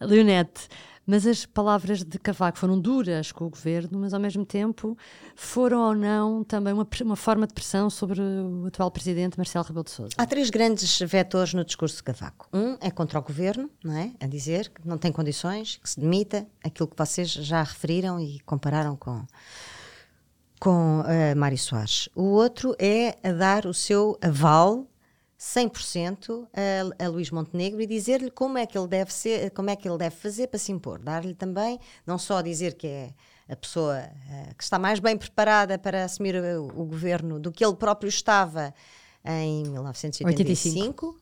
Leonete, 0.00 0.68
mas 1.06 1.26
as 1.26 1.44
palavras 1.44 2.04
de 2.04 2.18
Cavaco 2.18 2.58
foram 2.58 2.78
duras 2.78 3.32
com 3.32 3.46
o 3.46 3.50
governo, 3.50 3.98
mas 3.98 4.14
ao 4.14 4.20
mesmo 4.20 4.44
tempo 4.44 4.96
foram 5.34 5.80
ou 5.80 5.94
não 5.94 6.44
também 6.44 6.72
uma, 6.72 6.86
uma 7.02 7.16
forma 7.16 7.46
de 7.46 7.54
pressão 7.54 7.90
sobre 7.90 8.20
o 8.20 8.66
atual 8.66 8.90
presidente 8.90 9.36
Marcelo 9.36 9.64
Rebelo 9.64 9.84
de 9.84 9.90
Sousa. 9.90 10.14
Há 10.16 10.26
três 10.26 10.50
grandes 10.50 10.98
vetores 11.00 11.54
no 11.54 11.64
discurso 11.64 11.96
de 11.96 12.02
Cavaco. 12.02 12.48
Um 12.52 12.76
é 12.80 12.90
contra 12.90 13.18
o 13.18 13.22
governo, 13.22 13.70
não 13.82 13.96
é? 13.96 14.12
A 14.20 14.26
dizer 14.26 14.68
que 14.68 14.86
não 14.86 14.98
tem 14.98 15.10
condições, 15.10 15.78
que 15.82 15.88
se 15.88 15.98
demita, 15.98 16.46
aquilo 16.64 16.88
que 16.88 16.96
vocês 16.96 17.30
já 17.30 17.62
referiram 17.62 18.20
e 18.20 18.40
compararam 18.40 18.96
com 18.96 19.24
com 20.62 21.00
uh, 21.00 21.36
Mário 21.36 21.58
Soares. 21.58 22.08
O 22.14 22.22
outro 22.22 22.76
é 22.78 23.18
a 23.24 23.32
dar 23.32 23.66
o 23.66 23.74
seu 23.74 24.16
aval 24.22 24.86
100% 25.42 26.46
a, 26.54 27.04
a 27.04 27.08
Luís 27.08 27.28
Montenegro 27.32 27.82
e 27.82 27.86
dizer-lhe 27.86 28.30
como 28.30 28.58
é 28.58 28.64
que 28.64 28.78
ele 28.78 28.86
deve 28.86 29.12
ser, 29.12 29.50
como 29.50 29.70
é 29.70 29.74
que 29.76 29.88
ele 29.88 29.98
deve 29.98 30.14
fazer 30.14 30.46
para 30.46 30.58
se 30.58 30.70
impor, 30.70 31.00
dar-lhe 31.00 31.34
também 31.34 31.80
não 32.06 32.16
só 32.16 32.40
dizer 32.40 32.74
que 32.74 32.86
é 32.86 33.10
a 33.48 33.56
pessoa 33.56 33.98
uh, 33.98 34.54
que 34.54 34.62
está 34.62 34.78
mais 34.78 35.00
bem 35.00 35.16
preparada 35.16 35.76
para 35.76 36.04
assumir 36.04 36.36
o, 36.36 36.66
o, 36.66 36.84
governo 36.84 37.40
do 37.40 37.50
que 37.50 37.64
ele 37.64 37.74
próprio 37.74 38.08
estava 38.08 38.72
em 39.24 39.64
1985, 39.64 40.28
85. 40.28 41.21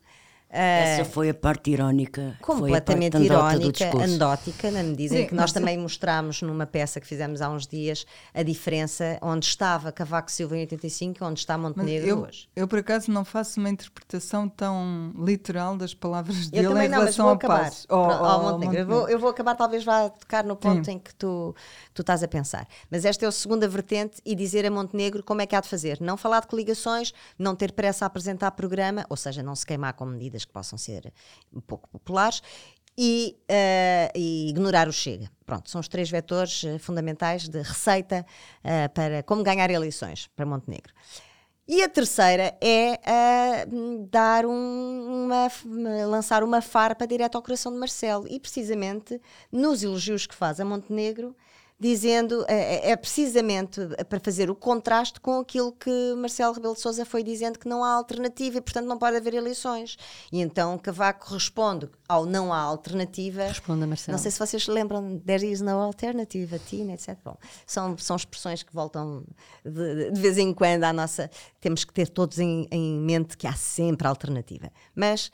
Essa 0.53 1.05
foi 1.05 1.29
a 1.29 1.33
parte 1.33 1.71
irónica. 1.71 2.35
Completamente 2.41 3.13
parte 3.13 3.25
irónica, 3.25 4.03
anedótica, 4.03 4.69
na 4.69 4.83
medida 4.83 5.15
Sim, 5.15 5.21
em 5.21 5.27
que 5.27 5.33
nós 5.33 5.53
também 5.53 5.77
mostramos 5.77 6.41
numa 6.41 6.65
peça 6.65 6.99
que 6.99 7.07
fizemos 7.07 7.41
há 7.41 7.49
uns 7.49 7.65
dias 7.65 8.05
a 8.33 8.43
diferença 8.43 9.17
onde 9.21 9.45
estava 9.45 9.91
Cavaco 9.93 10.29
Silva 10.29 10.57
em 10.57 10.61
85 10.61 11.23
e 11.23 11.25
onde 11.25 11.39
está 11.39 11.57
Montenegro 11.57 12.09
eu, 12.09 12.19
hoje. 12.23 12.49
Eu, 12.53 12.67
por 12.67 12.79
acaso, 12.79 13.09
não 13.09 13.23
faço 13.23 13.61
uma 13.61 13.69
interpretação 13.69 14.49
tão 14.49 15.13
literal 15.17 15.77
das 15.77 15.93
palavras 15.93 16.49
dele 16.49 16.65
eu 16.65 16.71
também 16.71 16.87
em 16.87 16.91
relação 16.91 17.27
não, 17.27 17.35
mas 17.35 17.47
vou 17.47 17.57
ao 17.57 17.57
acabar. 17.57 17.71
Oh, 17.89 17.95
ao, 17.95 18.43
Montenegro. 18.43 18.51
Montenegro. 18.51 18.77
Eu, 18.77 18.85
vou, 18.87 19.09
eu 19.09 19.19
vou 19.19 19.29
acabar, 19.29 19.55
talvez 19.55 19.85
vá 19.85 20.09
tocar 20.09 20.43
no 20.43 20.57
ponto 20.57 20.83
Sim. 20.85 20.93
em 20.93 20.99
que 20.99 21.15
tu, 21.15 21.55
tu 21.93 22.01
estás 22.01 22.23
a 22.23 22.27
pensar. 22.27 22.67
Mas 22.89 23.05
esta 23.05 23.25
é 23.25 23.27
a 23.27 23.31
segunda 23.31 23.69
vertente 23.69 24.21
e 24.25 24.35
dizer 24.35 24.65
a 24.65 24.71
Montenegro 24.71 25.23
como 25.23 25.41
é 25.41 25.45
que 25.45 25.55
há 25.55 25.61
de 25.61 25.69
fazer. 25.69 25.99
Não 26.01 26.17
falar 26.17 26.41
de 26.41 26.47
coligações, 26.47 27.13
não 27.39 27.55
ter 27.55 27.71
pressa 27.71 28.03
a 28.03 28.07
apresentar 28.07 28.51
programa, 28.51 29.05
ou 29.09 29.15
seja, 29.15 29.41
não 29.41 29.55
se 29.55 29.65
queimar 29.65 29.93
com 29.93 30.05
medidas 30.05 30.40
que 30.45 30.51
possam 30.51 30.77
ser 30.77 31.11
um 31.53 31.61
pouco 31.61 31.89
populares 31.89 32.41
e, 32.97 33.37
uh, 33.49 34.11
e 34.17 34.49
ignorar 34.49 34.87
o 34.87 34.93
Chega. 34.93 35.29
Pronto, 35.45 35.69
são 35.69 35.79
os 35.79 35.87
três 35.87 36.09
vetores 36.09 36.63
uh, 36.63 36.77
fundamentais 36.79 37.47
de 37.47 37.61
receita 37.61 38.25
uh, 38.59 38.93
para 38.93 39.23
como 39.23 39.43
ganhar 39.43 39.69
eleições 39.69 40.29
para 40.35 40.45
Montenegro. 40.45 40.93
E 41.67 41.81
a 41.83 41.87
terceira 41.87 42.57
é 42.59 42.99
dar 44.09 44.45
um, 44.45 45.25
uma, 45.25 45.47
lançar 46.05 46.43
uma 46.43 46.59
farpa 46.59 47.07
direto 47.07 47.35
ao 47.35 47.41
coração 47.41 47.71
de 47.71 47.77
Marcelo. 47.77 48.27
E 48.27 48.39
precisamente 48.39 49.21
nos 49.49 49.81
elogios 49.81 50.27
que 50.27 50.35
faz 50.35 50.59
a 50.59 50.65
Montenegro, 50.65 51.33
dizendo 51.81 52.45
é, 52.47 52.89
é, 52.89 52.91
é, 52.91 52.95
precisamente 52.95 53.81
para 54.07 54.19
fazer 54.19 54.51
o 54.51 54.55
contraste 54.55 55.19
com 55.19 55.39
aquilo 55.39 55.71
que 55.71 56.13
Marcelo 56.15 56.53
Rebelo 56.53 56.75
de 56.75 56.79
Sousa 56.79 57.03
foi 57.03 57.23
dizendo 57.23 57.57
que 57.57 57.67
não 57.67 57.83
há 57.83 57.89
alternativa 57.93 58.59
e 58.59 58.61
portanto 58.61 58.85
não 58.85 58.99
pode 58.99 59.17
haver 59.17 59.33
eleições. 59.33 59.97
E 60.31 60.41
então 60.41 60.77
Cavaco 60.77 61.33
responde 61.33 61.89
ao 62.07 62.23
não 62.23 62.53
há 62.53 62.59
alternativa. 62.59 63.45
Responde 63.47 63.83
a 63.83 63.87
Marcelo. 63.87 64.15
Não 64.15 64.21
sei 64.21 64.29
se 64.29 64.37
vocês 64.37 64.67
lembram, 64.67 65.17
there 65.25 65.43
is 65.43 65.59
no 65.59 65.79
alternative, 65.79 66.59
Tina, 66.59 66.93
etc. 66.93 67.17
Bom, 67.25 67.35
são, 67.65 67.97
são 67.97 68.15
expressões 68.15 68.61
que 68.61 68.71
voltam 68.71 69.25
de, 69.65 70.11
de 70.11 70.21
vez 70.21 70.37
em 70.37 70.53
quando 70.53 70.83
à 70.83 70.93
nossa. 70.93 71.31
Temos 71.59 71.83
que 71.83 71.91
ter 71.91 72.09
todos 72.09 72.37
em, 72.37 72.67
em 72.69 72.93
mente 72.99 73.35
que 73.35 73.47
há 73.47 73.53
sempre 73.53 74.07
alternativa. 74.07 74.71
Mas 74.93 75.31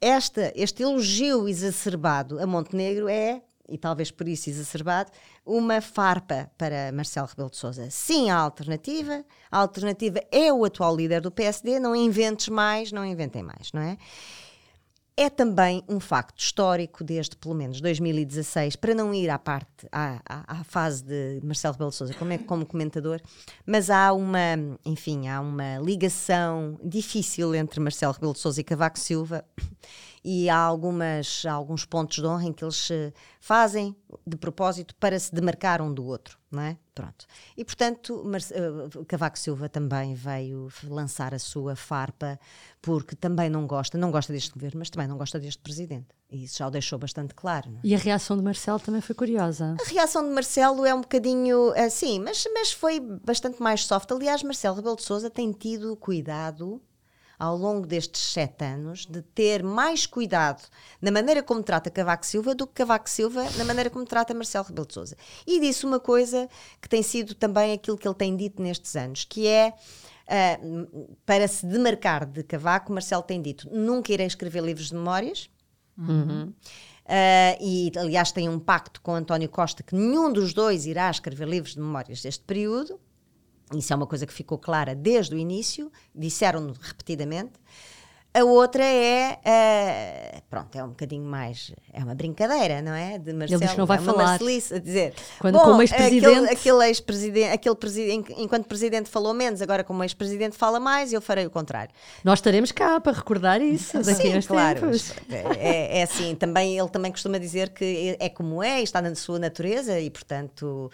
esta, 0.00 0.52
este 0.56 0.82
elogio 0.82 1.48
exacerbado 1.48 2.40
a 2.40 2.46
Montenegro 2.48 3.08
é 3.08 3.42
e 3.68 3.78
talvez 3.78 4.10
por 4.10 4.28
isso 4.28 4.50
exacerbado, 4.50 5.10
uma 5.44 5.80
farpa 5.80 6.50
para 6.58 6.92
Marcelo 6.92 7.26
Rebelo 7.26 7.50
de 7.50 7.56
Sousa. 7.56 7.88
Sim, 7.90 8.30
há 8.30 8.36
alternativa. 8.36 9.24
A 9.50 9.58
alternativa 9.58 10.20
é 10.30 10.52
o 10.52 10.64
atual 10.64 10.94
líder 10.94 11.20
do 11.20 11.30
PSD. 11.30 11.78
Não 11.78 11.94
inventes 11.94 12.48
mais, 12.48 12.92
não 12.92 13.04
inventem 13.04 13.42
mais, 13.42 13.72
não 13.72 13.82
é? 13.82 13.96
É 15.16 15.30
também 15.30 15.80
um 15.88 16.00
facto 16.00 16.40
histórico 16.40 17.04
desde 17.04 17.36
pelo 17.36 17.54
menos 17.54 17.80
2016, 17.80 18.74
para 18.74 18.92
não 18.92 19.14
ir 19.14 19.30
à 19.30 19.38
parte, 19.38 19.86
à, 19.92 20.20
à, 20.28 20.60
à 20.60 20.64
fase 20.64 21.04
de 21.04 21.40
Marcelo 21.44 21.74
Rebelo 21.74 21.90
de 21.90 21.96
Sousa 21.96 22.14
como, 22.14 22.32
é, 22.32 22.38
como 22.38 22.66
comentador, 22.66 23.20
mas 23.64 23.90
há 23.90 24.12
uma, 24.12 24.56
enfim, 24.84 25.28
há 25.28 25.40
uma 25.40 25.78
ligação 25.78 26.76
difícil 26.82 27.54
entre 27.54 27.78
Marcelo 27.78 28.12
Rebelo 28.12 28.32
de 28.32 28.40
Sousa 28.40 28.60
e 28.60 28.64
Cavaco 28.64 28.98
Silva 28.98 29.44
e 30.24 30.48
há 30.48 30.56
algumas, 30.56 31.44
alguns 31.44 31.84
pontos 31.84 32.16
de 32.16 32.26
honra 32.26 32.44
em 32.44 32.52
que 32.52 32.64
eles 32.64 32.88
fazem 33.38 33.94
de 34.26 34.36
propósito 34.36 34.94
para 34.96 35.18
se 35.18 35.34
demarcar 35.34 35.82
um 35.82 35.92
do 35.92 36.02
outro, 36.02 36.38
não 36.50 36.62
é? 36.62 36.78
Pronto. 36.94 37.26
E 37.56 37.64
portanto, 37.64 38.22
Marce 38.24 38.54
uh, 38.54 39.04
Cavaco 39.04 39.38
Silva 39.38 39.68
também 39.68 40.14
veio 40.14 40.68
lançar 40.84 41.34
a 41.34 41.38
sua 41.38 41.76
farpa 41.76 42.38
porque 42.80 43.14
também 43.14 43.50
não 43.50 43.66
gosta, 43.66 43.98
não 43.98 44.10
gosta 44.10 44.32
deste 44.32 44.52
governo, 44.52 44.78
mas 44.78 44.88
também 44.88 45.06
não 45.06 45.18
gosta 45.18 45.38
deste 45.38 45.60
presidente. 45.60 46.06
E 46.30 46.44
isso 46.44 46.58
já 46.58 46.68
o 46.68 46.70
deixou 46.70 46.98
bastante 46.98 47.34
claro. 47.34 47.68
É? 47.76 47.80
E 47.84 47.94
a 47.94 47.98
reação 47.98 48.36
de 48.36 48.42
Marcelo 48.42 48.80
também 48.80 49.00
foi 49.00 49.14
curiosa. 49.14 49.76
A 49.78 49.88
reação 49.90 50.26
de 50.26 50.30
Marcelo 50.30 50.86
é 50.86 50.94
um 50.94 51.02
bocadinho 51.02 51.72
assim, 51.76 52.18
mas, 52.20 52.46
mas 52.54 52.72
foi 52.72 52.98
bastante 52.98 53.60
mais 53.60 53.84
soft. 53.84 54.10
Aliás, 54.10 54.42
Marcelo 54.42 54.76
Rebelo 54.76 54.96
de 54.96 55.02
Sousa 55.02 55.28
tem 55.28 55.52
tido 55.52 55.96
cuidado 55.96 56.80
ao 57.38 57.56
longo 57.56 57.86
destes 57.86 58.32
sete 58.32 58.64
anos 58.64 59.06
de 59.06 59.22
ter 59.22 59.62
mais 59.62 60.06
cuidado 60.06 60.62
na 61.00 61.10
maneira 61.10 61.42
como 61.42 61.62
trata 61.62 61.90
Cavaco 61.90 62.24
Silva 62.26 62.54
do 62.54 62.66
que 62.66 62.74
Cavaco 62.74 63.08
Silva 63.08 63.44
na 63.56 63.64
maneira 63.64 63.90
como 63.90 64.04
trata 64.04 64.34
Marcelo 64.34 64.66
Rebelo 64.66 64.86
de 64.86 64.94
Sousa. 64.94 65.16
E 65.46 65.60
disse 65.60 65.84
uma 65.86 66.00
coisa 66.00 66.48
que 66.80 66.88
tem 66.88 67.02
sido 67.02 67.34
também 67.34 67.72
aquilo 67.72 67.98
que 67.98 68.06
ele 68.06 68.14
tem 68.14 68.36
dito 68.36 68.62
nestes 68.62 68.96
anos, 68.96 69.24
que 69.24 69.46
é 69.46 69.72
uh, 70.28 71.16
para 71.26 71.46
se 71.48 71.66
demarcar 71.66 72.26
de 72.26 72.42
Cavaco, 72.42 72.92
Marcelo 72.92 73.22
tem 73.22 73.40
dito: 73.40 73.68
nunca 73.70 74.12
irei 74.12 74.26
escrever 74.26 74.62
livros 74.62 74.88
de 74.88 74.94
memórias. 74.94 75.50
Uhum. 75.96 76.52
Uh, 77.04 77.56
e 77.60 77.92
aliás 77.96 78.32
tem 78.32 78.48
um 78.48 78.58
pacto 78.58 79.00
com 79.02 79.14
António 79.14 79.48
Costa 79.48 79.82
que 79.82 79.94
nenhum 79.94 80.32
dos 80.32 80.54
dois 80.54 80.86
irá 80.86 81.10
escrever 81.10 81.46
livros 81.46 81.74
de 81.74 81.80
memórias 81.80 82.22
deste 82.22 82.42
período. 82.44 82.98
Isso 83.72 83.92
é 83.92 83.96
uma 83.96 84.06
coisa 84.06 84.26
que 84.26 84.32
ficou 84.32 84.58
clara 84.58 84.94
desde 84.94 85.34
o 85.34 85.38
início, 85.38 85.90
disseram-no 86.14 86.74
repetidamente. 86.80 87.52
A 88.36 88.42
outra 88.42 88.84
é, 88.84 89.38
uh, 89.46 90.42
pronto, 90.50 90.76
é 90.76 90.82
um 90.82 90.88
bocadinho 90.88 91.24
mais, 91.24 91.72
é 91.92 92.02
uma 92.02 92.16
brincadeira, 92.16 92.82
não 92.82 92.92
é? 92.92 93.16
De 93.16 93.32
Marcelo, 93.32 93.60
Ele 93.60 93.64
diz 93.64 93.72
que 93.72 93.78
não 93.78 93.86
vai 93.86 93.98
é 93.98 94.00
falar. 94.00 94.24
Marcelice 94.24 94.74
a 94.74 94.78
dizer, 94.80 95.14
Quando 95.38 95.54
bom, 95.54 95.62
como 95.62 95.82
ex-presidente... 95.82 96.26
Aquele, 96.26 96.50
aquele 96.50 96.88
ex-presidente, 96.88 97.52
aquele 97.52 97.74
presidente, 97.76 98.34
enquanto 98.36 98.66
presidente 98.66 99.08
falou 99.08 99.32
menos, 99.32 99.62
agora 99.62 99.84
como 99.84 100.02
ex-presidente 100.02 100.56
fala 100.56 100.80
mais, 100.80 101.12
eu 101.12 101.20
farei 101.20 101.46
o 101.46 101.50
contrário. 101.50 101.94
Nós 102.24 102.40
estaremos 102.40 102.72
cá 102.72 103.00
para 103.00 103.12
recordar 103.12 103.62
isso 103.62 104.02
daqui 104.02 104.32
Sim, 104.32 104.48
claro. 104.48 104.90
É, 105.56 106.00
é, 106.00 106.02
assim, 106.02 106.34
também, 106.34 106.76
ele 106.76 106.88
também 106.88 107.12
costuma 107.12 107.38
dizer 107.38 107.68
que 107.68 108.16
é 108.18 108.28
como 108.28 108.64
é, 108.64 108.82
está 108.82 109.00
na 109.00 109.14
sua 109.14 109.38
natureza 109.38 110.00
e, 110.00 110.10
portanto, 110.10 110.90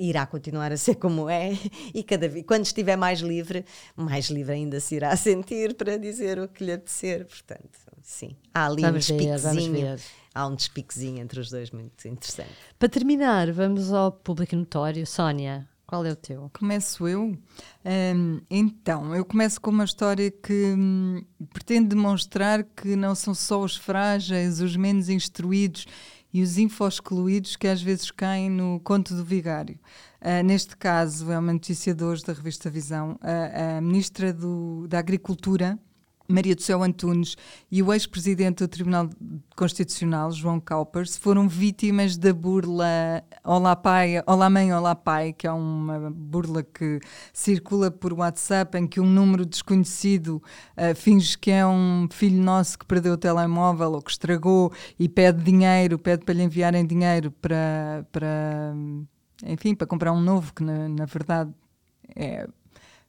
irá 0.00 0.26
continuar 0.26 0.72
a 0.72 0.76
ser 0.76 0.96
como 0.96 1.30
é 1.30 1.56
e 1.94 2.02
cada 2.02 2.28
vez, 2.28 2.44
quando 2.44 2.64
estiver 2.64 2.96
mais 2.96 3.20
livre, 3.20 3.64
mais 3.94 4.26
livre 4.26 4.54
ainda 4.54 4.80
se 4.80 4.96
irá 4.96 5.14
sentir 5.14 5.74
para 5.74 5.96
dizer 5.96 6.40
o 6.40 6.48
que 6.48 6.64
lhe 6.64 6.71
apetecer, 6.74 7.26
portanto, 7.26 7.70
sim. 8.02 8.36
Há 8.52 8.66
ali 8.66 8.82
vamos 8.82 9.10
um 9.10 9.16
despiquezinho. 9.16 9.96
Há 10.34 10.46
um 10.46 10.54
despiquezinho 10.54 11.20
entre 11.20 11.40
os 11.40 11.50
dois 11.50 11.70
muito 11.70 12.08
interessante. 12.08 12.52
Para 12.78 12.88
terminar, 12.88 13.52
vamos 13.52 13.92
ao 13.92 14.10
público 14.10 14.56
notório. 14.56 15.06
Sónia, 15.06 15.68
qual 15.86 16.06
é 16.06 16.10
o 16.10 16.16
teu? 16.16 16.50
Começo 16.58 17.06
eu. 17.06 17.36
Um, 17.84 18.40
então, 18.50 19.14
eu 19.14 19.26
começo 19.26 19.60
com 19.60 19.70
uma 19.70 19.84
história 19.84 20.30
que 20.30 20.74
hum, 20.74 21.22
pretende 21.52 21.88
demonstrar 21.88 22.64
que 22.64 22.96
não 22.96 23.14
são 23.14 23.34
só 23.34 23.60
os 23.60 23.76
frágeis, 23.76 24.60
os 24.60 24.74
menos 24.74 25.10
instruídos 25.10 25.86
e 26.32 26.42
os 26.42 26.56
info-excluídos 26.56 27.56
que 27.56 27.68
às 27.68 27.82
vezes 27.82 28.10
caem 28.10 28.48
no 28.48 28.80
conto 28.80 29.14
do 29.14 29.22
vigário. 29.22 29.78
Uh, 30.22 30.42
neste 30.42 30.76
caso, 30.78 31.30
é 31.30 31.38
uma 31.38 31.52
notícia 31.52 31.94
de 31.94 32.02
hoje 32.02 32.24
da 32.24 32.32
revista 32.32 32.70
Visão. 32.70 33.18
Uh, 33.22 33.76
a 33.76 33.80
ministra 33.82 34.32
do, 34.32 34.86
da 34.88 34.98
Agricultura, 34.98 35.78
Maria 36.32 36.54
do 36.56 36.62
Céu 36.62 36.82
Antunes 36.82 37.36
e 37.70 37.82
o 37.82 37.92
ex-presidente 37.92 38.64
do 38.64 38.68
Tribunal 38.68 39.10
Constitucional, 39.54 40.32
João 40.32 40.58
Caupers, 40.58 41.16
foram 41.16 41.46
vítimas 41.46 42.16
da 42.16 42.32
burla 42.32 43.22
Olá 43.44 43.76
Pai, 43.76 44.22
Olá 44.26 44.48
Mãe, 44.48 44.72
Olá 44.72 44.94
Pai, 44.94 45.32
que 45.32 45.46
é 45.46 45.52
uma 45.52 46.10
burla 46.10 46.62
que 46.62 47.00
circula 47.32 47.90
por 47.90 48.14
WhatsApp 48.14 48.78
em 48.78 48.86
que 48.86 48.98
um 48.98 49.06
número 49.06 49.44
desconhecido 49.44 50.42
uh, 50.76 50.94
finge 50.96 51.36
que 51.36 51.50
é 51.50 51.66
um 51.66 52.08
filho 52.10 52.42
nosso 52.42 52.78
que 52.78 52.86
perdeu 52.86 53.12
o 53.12 53.18
telemóvel 53.18 53.92
ou 53.92 54.02
que 54.02 54.10
estragou 54.10 54.72
e 54.98 55.08
pede 55.08 55.42
dinheiro, 55.42 55.98
pede 55.98 56.24
para 56.24 56.34
lhe 56.34 56.42
enviarem 56.42 56.86
dinheiro 56.86 57.30
para, 57.30 58.06
para 58.10 58.74
enfim, 59.44 59.74
para 59.74 59.86
comprar 59.86 60.12
um 60.12 60.20
novo, 60.20 60.54
que 60.54 60.62
na, 60.62 60.88
na 60.88 61.04
verdade 61.04 61.52
é 62.16 62.48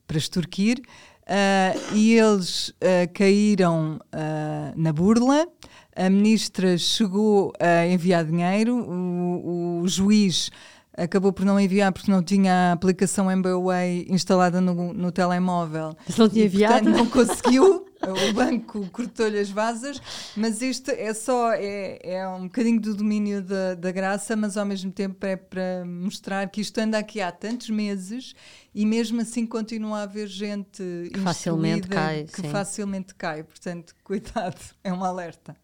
para 0.06 0.18
extorquir. 0.18 0.82
Uh, 1.24 1.96
e 1.96 2.18
eles 2.18 2.70
uh, 2.70 2.74
caíram 3.14 4.00
uh, 4.14 4.74
na 4.76 4.92
burla. 4.92 5.48
A 5.96 6.10
ministra 6.10 6.78
chegou 6.78 7.54
a 7.60 7.86
enviar 7.88 8.26
dinheiro, 8.26 8.76
o, 8.76 9.82
o, 9.82 9.88
juiz 9.88 10.50
acabou 10.98 11.32
por 11.32 11.46
não 11.46 11.60
enviar 11.60 11.92
porque 11.92 12.12
não 12.12 12.24
tinha 12.24 12.54
a 12.54 12.72
aplicação 12.74 13.30
MBWay 13.30 14.08
instalada 14.10 14.60
no, 14.60 14.94
no 14.94 15.12
telemóvel. 15.12 15.96
Mas 16.08 16.18
não 16.18 16.28
tinha 16.28 16.46
enviado? 16.46 16.90
Não 16.90 17.06
conseguiu. 17.06 17.86
o 18.12 18.34
banco 18.34 18.88
cortou-lhe 18.92 19.40
as 19.40 19.50
vasas, 19.50 20.02
mas 20.36 20.62
isto 20.62 20.92
é 20.92 21.14
só 21.14 21.54
é, 21.54 22.00
é 22.04 22.28
um 22.28 22.44
bocadinho 22.44 22.80
do 22.82 22.96
domínio 22.96 23.42
da, 23.42 23.76
da 23.76 23.92
graça, 23.92 24.36
mas 24.36 24.58
ao 24.58 24.66
mesmo 24.66 24.92
tempo 24.92 25.26
é 25.26 25.36
para 25.36 25.86
mostrar 25.86 26.50
que 26.50 26.62
isto 26.62 26.78
anda 26.80 26.98
aqui 26.98 27.22
há 27.22 27.32
tantos 27.32 27.70
meses 27.70 28.34
e 28.74 28.86
mesmo 28.86 29.22
assim 29.22 29.46
continua 29.46 30.00
a 30.00 30.04
haver 30.04 30.28
gente 30.28 30.84
que 31.14 31.20
facilmente 31.20 31.88
cai, 31.88 32.26
que 32.26 32.42
sim. 32.42 32.50
facilmente 32.50 33.16
cai. 33.16 33.44
Portanto, 33.44 33.94
cuidado, 34.04 34.60
é 34.84 34.92
um 34.92 35.04
alerta. 35.04 35.56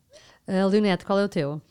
Uh, 0.47 0.67
Leonete, 0.67 1.05
qual 1.05 1.19
é 1.19 1.25
o 1.25 1.29
teu? 1.29 1.61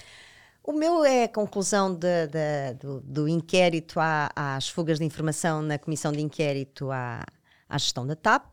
O 0.63 0.73
meu 0.73 1.03
é 1.03 1.25
a 1.25 1.29
conclusão 1.29 1.95
de, 1.95 2.27
de, 2.27 2.75
do, 2.79 3.01
do, 3.01 3.29
inquérito 3.29 3.99
à, 3.99 4.31
às 4.37 4.69
fugas 4.69 4.99
de 4.99 5.05
informação 5.05 5.63
na 5.63 5.79
comissão 5.79 6.13
de 6.13 6.21
inquérito 6.21 6.91
à, 6.91 7.25
à 7.69 7.79
gestão 7.79 8.07
da 8.07 8.15
TAP. 8.15 8.45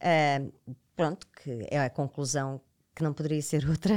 Uh, 0.00 0.74
pronto, 1.00 1.26
que 1.42 1.66
é 1.70 1.80
a 1.80 1.88
conclusão 1.88 2.60
que 2.94 3.02
não 3.02 3.14
poderia 3.14 3.40
ser 3.40 3.64
outra, 3.70 3.94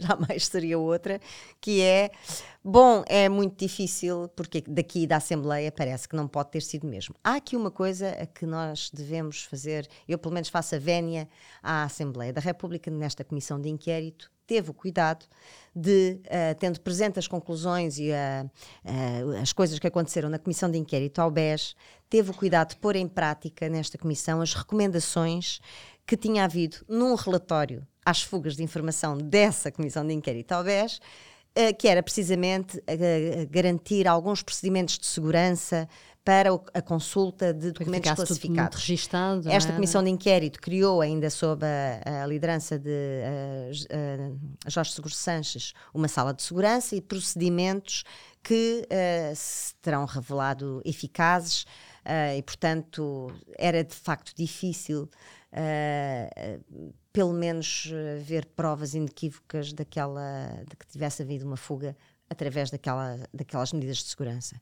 jamais 0.00 0.46
seria 0.46 0.78
outra, 0.78 1.20
que 1.60 1.82
é, 1.82 2.10
bom, 2.64 3.04
é 3.06 3.28
muito 3.28 3.58
difícil, 3.58 4.28
porque 4.34 4.64
daqui 4.66 5.06
da 5.06 5.16
Assembleia 5.16 5.70
parece 5.70 6.08
que 6.08 6.16
não 6.16 6.26
pode 6.26 6.50
ter 6.50 6.62
sido 6.62 6.86
mesmo. 6.86 7.14
Há 7.22 7.34
aqui 7.34 7.56
uma 7.56 7.70
coisa 7.70 8.10
a 8.10 8.26
que 8.26 8.46
nós 8.46 8.90
devemos 8.92 9.42
fazer, 9.44 9.86
eu 10.08 10.18
pelo 10.18 10.32
menos 10.32 10.48
faço 10.48 10.74
a 10.74 10.78
vénia 10.78 11.28
à 11.62 11.84
Assembleia 11.84 12.32
da 12.32 12.40
República, 12.40 12.90
nesta 12.90 13.22
comissão 13.22 13.60
de 13.60 13.68
inquérito, 13.68 14.30
teve 14.46 14.70
o 14.70 14.74
cuidado 14.74 15.24
de, 15.74 16.20
uh, 16.26 16.54
tendo 16.58 16.80
presente 16.80 17.18
as 17.18 17.26
conclusões 17.26 17.98
e 17.98 18.10
uh, 18.10 18.50
uh, 18.84 19.36
as 19.40 19.52
coisas 19.52 19.78
que 19.78 19.86
aconteceram 19.86 20.28
na 20.28 20.38
comissão 20.38 20.70
de 20.70 20.78
inquérito 20.78 21.20
ao 21.20 21.30
BES, 21.30 21.74
teve 22.10 22.30
o 22.30 22.34
cuidado 22.34 22.70
de 22.70 22.76
pôr 22.76 22.96
em 22.96 23.08
prática 23.08 23.68
nesta 23.70 23.96
comissão 23.96 24.42
as 24.42 24.52
recomendações 24.52 25.60
que 26.06 26.16
tinha 26.16 26.44
havido 26.44 26.78
num 26.88 27.14
relatório 27.14 27.86
às 28.04 28.22
fugas 28.22 28.56
de 28.56 28.62
informação 28.62 29.16
dessa 29.16 29.70
comissão 29.70 30.06
de 30.06 30.12
inquérito 30.12 30.52
ao 30.52 30.64
BES, 30.64 30.96
uh, 30.96 31.76
que 31.78 31.88
era 31.88 32.02
precisamente 32.02 32.78
uh, 32.78 32.82
garantir 33.50 34.08
alguns 34.08 34.42
procedimentos 34.42 34.98
de 34.98 35.06
segurança 35.06 35.88
para 36.24 36.50
a 36.72 36.80
consulta 36.80 37.52
de 37.52 37.72
documentos 37.72 38.08
Para 38.08 38.24
classificados. 38.24 38.78
Registado, 38.78 39.48
Esta 39.48 39.70
era? 39.70 39.74
comissão 39.74 40.02
de 40.04 40.10
inquérito 40.10 40.60
criou, 40.60 41.00
ainda 41.00 41.28
sob 41.28 41.64
a, 41.66 42.22
a 42.22 42.26
liderança 42.26 42.78
de 42.78 42.90
uh, 42.90 44.70
Jorge 44.70 44.92
Seguro 44.92 45.12
Sanches, 45.12 45.72
uma 45.92 46.06
sala 46.06 46.32
de 46.32 46.42
segurança 46.42 46.94
e 46.94 47.00
procedimentos 47.00 48.04
que 48.42 48.86
uh, 48.86 49.34
se 49.34 49.74
terão 49.82 50.04
revelado 50.04 50.80
eficazes 50.84 51.66
uh, 52.04 52.36
e, 52.36 52.42
portanto, 52.42 53.32
era 53.58 53.82
de 53.84 53.94
facto 53.94 54.34
difícil. 54.36 55.08
pelo 57.12 57.32
menos 57.34 57.92
ver 58.22 58.46
provas 58.46 58.94
inequívocas 58.94 59.72
daquela, 59.74 60.64
de 60.66 60.74
que 60.76 60.86
tivesse 60.86 61.22
havido 61.22 61.46
uma 61.46 61.58
fuga 61.58 61.94
através 62.30 62.70
daquela, 62.70 63.18
daquelas 63.32 63.72
medidas 63.72 63.98
de 63.98 64.04
segurança. 64.04 64.56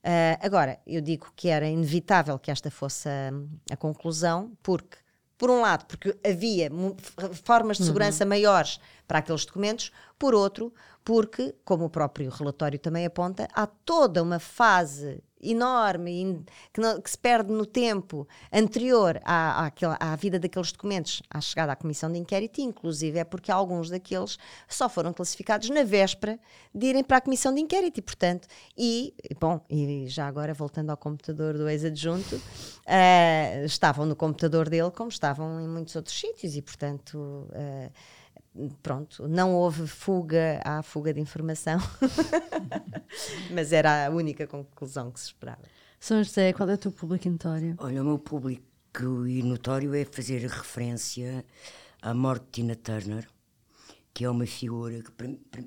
Uh, 0.00 0.38
agora, 0.40 0.78
eu 0.86 1.00
digo 1.02 1.30
que 1.36 1.48
era 1.48 1.68
inevitável 1.68 2.38
que 2.38 2.50
esta 2.50 2.70
fosse 2.70 3.08
a, 3.08 3.30
a 3.70 3.76
conclusão, 3.76 4.56
porque, 4.62 4.96
por 5.36 5.50
um 5.50 5.60
lado, 5.60 5.84
porque 5.84 6.16
havia 6.24 6.70
formas 7.44 7.76
de 7.76 7.84
segurança 7.84 8.24
uhum. 8.24 8.30
maiores 8.30 8.80
para 9.10 9.18
aqueles 9.18 9.44
documentos, 9.44 9.90
por 10.16 10.36
outro, 10.36 10.72
porque, 11.04 11.52
como 11.64 11.86
o 11.86 11.90
próprio 11.90 12.30
relatório 12.30 12.78
também 12.78 13.04
aponta, 13.04 13.48
há 13.52 13.66
toda 13.66 14.22
uma 14.22 14.38
fase 14.38 15.20
enorme 15.42 16.44
que, 16.72 16.80
não, 16.80 17.00
que, 17.00 17.10
se 17.10 17.18
perde 17.18 17.50
no 17.50 17.66
tempo 17.66 18.28
anterior 18.52 19.20
à, 19.24 19.66
àquela, 19.66 19.96
à 19.98 20.14
vida 20.14 20.38
daqueles 20.38 20.70
documentos, 20.70 21.22
à 21.28 21.40
chegada 21.40 21.72
à 21.72 21.76
comissão 21.76 22.12
de 22.12 22.20
inquérito, 22.20 22.60
inclusive 22.60 23.18
é 23.18 23.24
porque 23.24 23.50
alguns 23.50 23.90
daqueles 23.90 24.38
só 24.68 24.88
foram 24.88 25.12
classificados 25.12 25.68
na 25.70 25.82
véspera 25.82 26.38
de 26.72 26.86
irem 26.86 27.02
para 27.02 27.16
a 27.16 27.20
comissão 27.20 27.52
de 27.52 27.60
inquérito. 27.60 27.98
E, 27.98 28.02
portanto, 28.02 28.46
e, 28.78 29.12
bom, 29.40 29.60
e 29.68 30.06
já 30.06 30.28
agora 30.28 30.54
voltando 30.54 30.90
ao 30.90 30.96
computador 30.96 31.58
do 31.58 31.68
ex-adjunto, 31.68 32.36
uh, 32.36 33.64
estavam 33.64 34.06
no 34.06 34.14
computador 34.14 34.68
dele 34.68 34.92
como 34.92 35.08
estavam 35.08 35.60
em 35.60 35.66
muitos 35.66 35.96
outros 35.96 36.16
sítios 36.16 36.54
e, 36.54 36.62
portanto... 36.62 37.18
Uh, 37.50 38.19
pronto, 38.82 39.28
não 39.28 39.54
houve 39.54 39.86
fuga 39.86 40.60
à 40.64 40.82
fuga 40.82 41.12
de 41.12 41.20
informação, 41.20 41.78
mas 43.52 43.72
era 43.72 44.06
a 44.06 44.10
única 44.10 44.46
conclusão 44.46 45.10
que 45.10 45.20
se 45.20 45.26
esperava. 45.26 45.62
São 45.98 46.22
José, 46.22 46.52
qual 46.52 46.68
é 46.68 46.74
o 46.74 46.78
teu 46.78 46.90
público 46.90 47.28
notório? 47.28 47.76
Olha, 47.78 48.02
o 48.02 48.04
meu 48.04 48.18
público 48.18 48.64
e 49.26 49.42
notório 49.42 49.94
é 49.94 50.04
fazer 50.04 50.40
referência 50.40 51.44
à 52.02 52.12
morte 52.12 52.44
de 52.46 52.50
Tina 52.50 52.74
Turner, 52.74 53.28
que 54.12 54.24
é 54.24 54.30
uma 54.30 54.46
figura 54.46 55.02
que, 55.02 55.10
para, 55.12 55.28
para, 55.50 55.64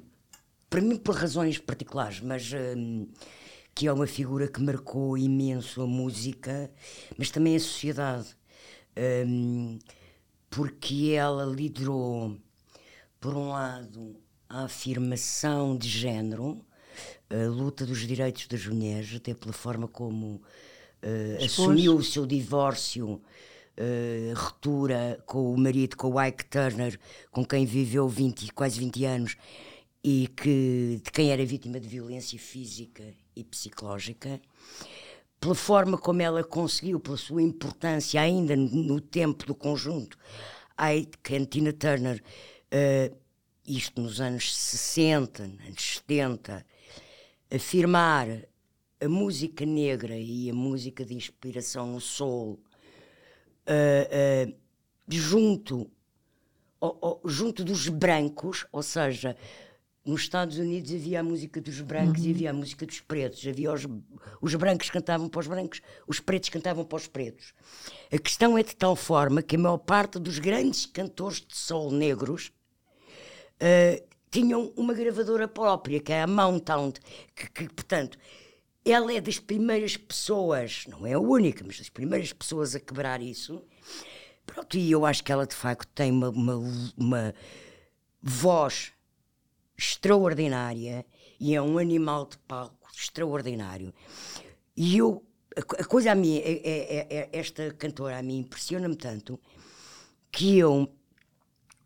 para 0.69 0.81
mim, 0.81 0.97
por 0.97 1.15
razões 1.15 1.59
particulares, 1.59 2.19
mas 2.19 2.51
hum, 2.75 3.07
que 3.73 3.87
é 3.87 3.93
uma 3.93 4.07
figura 4.07 4.47
que 4.47 4.61
marcou 4.61 5.17
imenso 5.17 5.81
a 5.81 5.87
música, 5.87 6.69
mas 7.17 7.31
também 7.31 7.55
a 7.55 7.59
sociedade, 7.59 8.35
hum, 9.25 9.79
porque 10.49 11.11
ela 11.11 11.45
liderou 11.45 12.37
por 13.23 13.37
um 13.37 13.51
lado, 13.51 14.17
a 14.49 14.65
afirmação 14.65 15.77
de 15.77 15.87
género, 15.87 16.59
a 17.29 17.47
luta 17.47 17.85
dos 17.85 17.99
direitos 17.99 18.47
das 18.47 18.65
mulheres, 18.65 19.15
até 19.15 19.33
pela 19.33 19.53
forma 19.53 19.87
como 19.87 20.41
uh, 21.01 21.45
assumiu 21.45 21.95
o 21.95 22.03
seu 22.03 22.25
divórcio, 22.25 23.11
uh, 23.13 24.33
ruptura 24.35 25.23
com 25.25 25.53
o 25.53 25.57
marido, 25.57 25.95
com 25.95 26.11
o 26.11 26.21
Ike 26.21 26.45
Turner, 26.47 26.99
com 27.31 27.45
quem 27.45 27.65
viveu 27.65 28.09
20, 28.09 28.51
quase 28.51 28.77
20 28.77 29.05
anos 29.05 29.37
e 30.03 30.27
que, 30.35 30.99
de 31.01 31.09
quem 31.09 31.31
era 31.31 31.45
vítima 31.45 31.79
de 31.79 31.87
violência 31.87 32.37
física 32.37 33.05
e 33.33 33.41
psicológica, 33.45 34.41
pela 35.39 35.55
forma 35.55 35.97
como 35.97 36.21
ela 36.21 36.43
conseguiu, 36.43 36.99
pela 36.99 37.15
sua 37.15 37.41
importância 37.41 38.19
ainda 38.19 38.53
no, 38.53 38.99
tempo 38.99 39.45
do 39.45 39.55
conjunto, 39.55 40.17
Ike 40.77 41.35
e 41.35 41.45
Tina 41.45 41.71
Turner 41.71 42.21
uh, 42.73 43.15
isto 43.65 44.01
nos 44.01 44.19
anos 44.19 44.55
60, 44.55 45.43
anos 45.43 45.95
70, 45.97 46.65
afirmar 47.53 48.27
a 48.99 49.07
música 49.07 49.65
negra 49.65 50.17
e 50.17 50.49
a 50.49 50.53
música 50.53 51.05
de 51.05 51.13
inspiração 51.13 51.93
no 51.93 52.01
soul 52.01 52.59
uh, 53.67 54.49
uh, 54.49 54.55
junto, 55.07 55.89
junto 57.25 57.63
dos 57.63 57.87
brancos, 57.87 58.65
ou 58.71 58.81
seja, 58.81 59.37
nos 60.05 60.21
Estados 60.21 60.57
Unidos 60.57 60.91
havia 60.91 61.21
a 61.21 61.23
música 61.23 61.61
dos 61.61 61.79
brancos 61.79 62.21
uhum. 62.21 62.27
e 62.27 62.31
havia 62.31 62.49
a 62.49 62.53
música 62.53 62.85
dos 62.85 62.99
pretos. 62.99 63.45
Havia 63.47 63.71
os, 63.71 63.87
os 64.41 64.55
brancos 64.55 64.89
cantavam 64.89 65.29
para 65.29 65.39
os 65.39 65.47
brancos, 65.47 65.81
os 66.05 66.19
pretos 66.19 66.49
cantavam 66.49 66.83
para 66.83 66.97
os 66.97 67.07
pretos. 67.07 67.53
A 68.11 68.17
questão 68.17 68.57
é 68.57 68.63
de 68.63 68.75
tal 68.75 68.97
forma 68.97 69.41
que 69.41 69.55
a 69.55 69.59
maior 69.59 69.77
parte 69.77 70.19
dos 70.19 70.39
grandes 70.39 70.85
cantores 70.85 71.39
de 71.39 71.55
soul 71.55 71.91
negros 71.91 72.51
uh, 73.61 74.13
tinham 74.29 74.73
uma 74.75 74.93
gravadora 74.93 75.47
própria, 75.47 75.99
que 75.99 76.11
é 76.11 76.23
a 76.23 76.27
Mountown, 76.27 76.91
que, 77.35 77.49
que, 77.51 77.73
portanto, 77.73 78.17
ela 78.85 79.13
é 79.13 79.21
das 79.21 79.39
primeiras 79.39 79.95
pessoas, 79.95 80.85
não 80.87 81.05
é 81.05 81.13
a 81.13 81.19
única, 81.19 81.63
mas 81.65 81.77
das 81.77 81.89
primeiras 81.89 82.33
pessoas 82.33 82.75
a 82.75 82.79
quebrar 82.79 83.21
isso. 83.21 83.63
Pronto, 84.45 84.77
e 84.77 84.91
eu 84.91 85.05
acho 85.05 85.23
que 85.23 85.31
ela 85.31 85.47
de 85.47 85.55
facto 85.55 85.87
tem 85.93 86.11
uma, 86.11 86.29
uma, 86.29 86.55
uma 86.97 87.35
voz 88.21 88.91
extraordinária 89.77 91.05
e 91.39 91.55
é 91.55 91.61
um 91.61 91.77
animal 91.77 92.25
de 92.25 92.37
palco 92.39 92.89
extraordinário. 92.93 93.93
E 94.75 94.97
eu, 94.97 95.23
a, 95.55 95.83
coisa 95.85 96.11
a 96.11 96.15
mim, 96.15 96.37
é, 96.37 96.51
é, 96.51 97.07
é, 97.09 97.29
esta 97.31 97.71
cantora 97.73 98.17
a 98.17 98.23
mim 98.23 98.39
impressiona-me 98.39 98.95
tanto 98.95 99.39
que 100.31 100.57
eu 100.57 100.91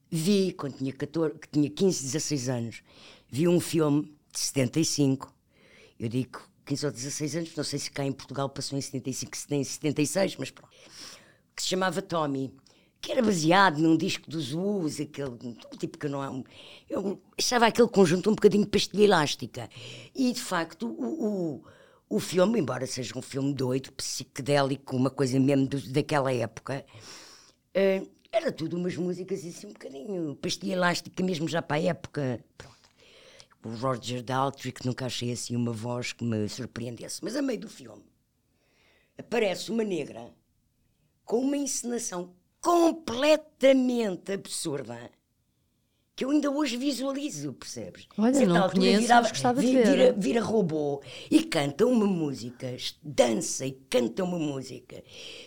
vi, 0.10 0.54
quando 0.54 0.78
tinha, 0.78 0.94
14, 0.94 1.38
que 1.40 1.48
tinha 1.50 1.70
15, 1.70 2.04
16 2.04 2.50
anos, 2.50 2.84
vi 3.30 3.48
um 3.48 3.60
filme 3.60 4.14
de 4.32 4.40
75. 4.40 5.34
Eu 6.00 6.10
digo 6.10 6.42
15 6.66 6.86
ou 6.86 6.92
16 6.92 7.36
anos, 7.36 7.56
não 7.56 7.64
sei 7.64 7.80
se 7.80 7.90
cá 7.90 8.06
em 8.06 8.12
Portugal 8.12 8.50
passou 8.50 8.78
em 8.78 8.82
75, 8.82 9.32
em 9.52 9.64
76, 9.64 10.36
mas 10.38 10.52
pronto. 10.52 10.72
Que 11.56 11.64
se 11.64 11.70
chamava 11.70 12.02
Tommy, 12.02 12.54
que 13.02 13.12
era 13.12 13.22
baseado 13.22 13.78
num 13.78 13.98
disco 13.98 14.30
dos 14.30 14.54
Us, 14.54 15.00
aquele 15.00 15.38
tipo 15.80 15.98
que 15.98 16.08
não 16.08 16.24
é. 16.24 16.30
Um, 16.30 16.44
eu 16.90 17.22
achava 17.38 17.68
aquele 17.68 17.88
conjunto 17.88 18.30
um 18.30 18.36
bocadinho 18.36 18.64
de 18.64 18.70
pastilha 18.70 19.04
elástica. 19.04 19.70
E 20.14 20.32
de 20.34 20.42
facto, 20.42 20.88
o, 20.88 21.26
o, 21.26 21.64
o 22.10 22.20
filme, 22.20 22.60
embora 22.60 22.86
seja 22.86 23.18
um 23.18 23.22
filme 23.22 23.54
doido, 23.54 23.92
psicodélico, 23.94 24.96
uma 24.96 25.10
coisa 25.10 25.40
mesmo 25.40 25.68
do, 25.68 25.80
daquela 25.90 26.34
época. 26.34 26.86
Uh, 27.76 28.17
era 28.38 28.52
tudo 28.52 28.78
umas 28.78 28.96
músicas 28.96 29.46
assim 29.46 29.68
um 29.68 29.74
bocadinho 29.74 30.36
pastilha 30.36 30.74
elástica 30.74 31.24
mesmo 31.24 31.48
já 31.48 31.62
para 31.62 31.78
a 31.78 31.84
época. 31.84 32.44
Pronto. 32.58 32.78
O 33.66 33.70
Roger 33.76 34.24
Daltrey, 34.24 34.72
que 34.72 34.86
nunca 34.86 35.08
achei 35.08 35.32
assim 35.32 35.56
uma 35.56 35.72
voz 35.74 36.14
que 36.14 36.24
me 36.24 36.48
surpreendesse. 36.48 37.24
Mas 37.24 37.36
a 37.36 37.42
meio 37.42 37.60
do 37.60 37.70
filme 37.70 38.04
aparece 39.18 39.72
uma 39.72 39.84
negra 39.84 40.34
com 41.26 41.42
uma 41.42 41.58
encenação 41.58 42.34
completamente 42.62 44.32
absurda 44.32 45.12
que 46.16 46.26
eu 46.26 46.32
ainda 46.32 46.50
hoje 46.50 46.78
visualizo, 46.78 47.54
percebes? 47.54 48.08
Olha, 48.18 48.34
Certa 48.34 48.54
não 48.54 48.70
conheço, 48.70 49.02
virava, 49.02 49.30
gostava 49.30 49.62
de 49.62 49.72
ver. 49.72 49.86
Vira, 49.86 50.14
vira 50.14 50.42
robô 50.42 51.02
e 51.30 51.44
canta 51.44 51.86
uma 51.86 52.08
música, 52.08 52.76
dança 53.04 53.68
e 53.68 53.74
canta 53.88 54.24
uma 54.24 54.40
música 54.40 55.04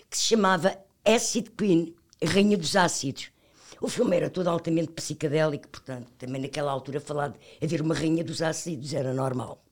que 0.08 0.16
se 0.16 0.24
chamava 0.24 0.78
Acid 1.04 1.50
Queen, 1.58 1.92
Rainha 2.24 2.56
dos 2.56 2.76
Ácidos. 2.76 3.30
O 3.80 3.88
filme 3.88 4.16
era 4.16 4.28
todo 4.28 4.48
altamente 4.48 4.92
psicadélico, 4.92 5.68
portanto, 5.68 6.08
também 6.18 6.42
naquela 6.42 6.70
altura 6.70 7.00
falar 7.00 7.28
de 7.28 7.38
haver 7.62 7.80
uma 7.80 7.94
Rainha 7.94 8.22
dos 8.22 8.42
Ácidos 8.42 8.92
era 8.92 9.14
normal. 9.14 9.62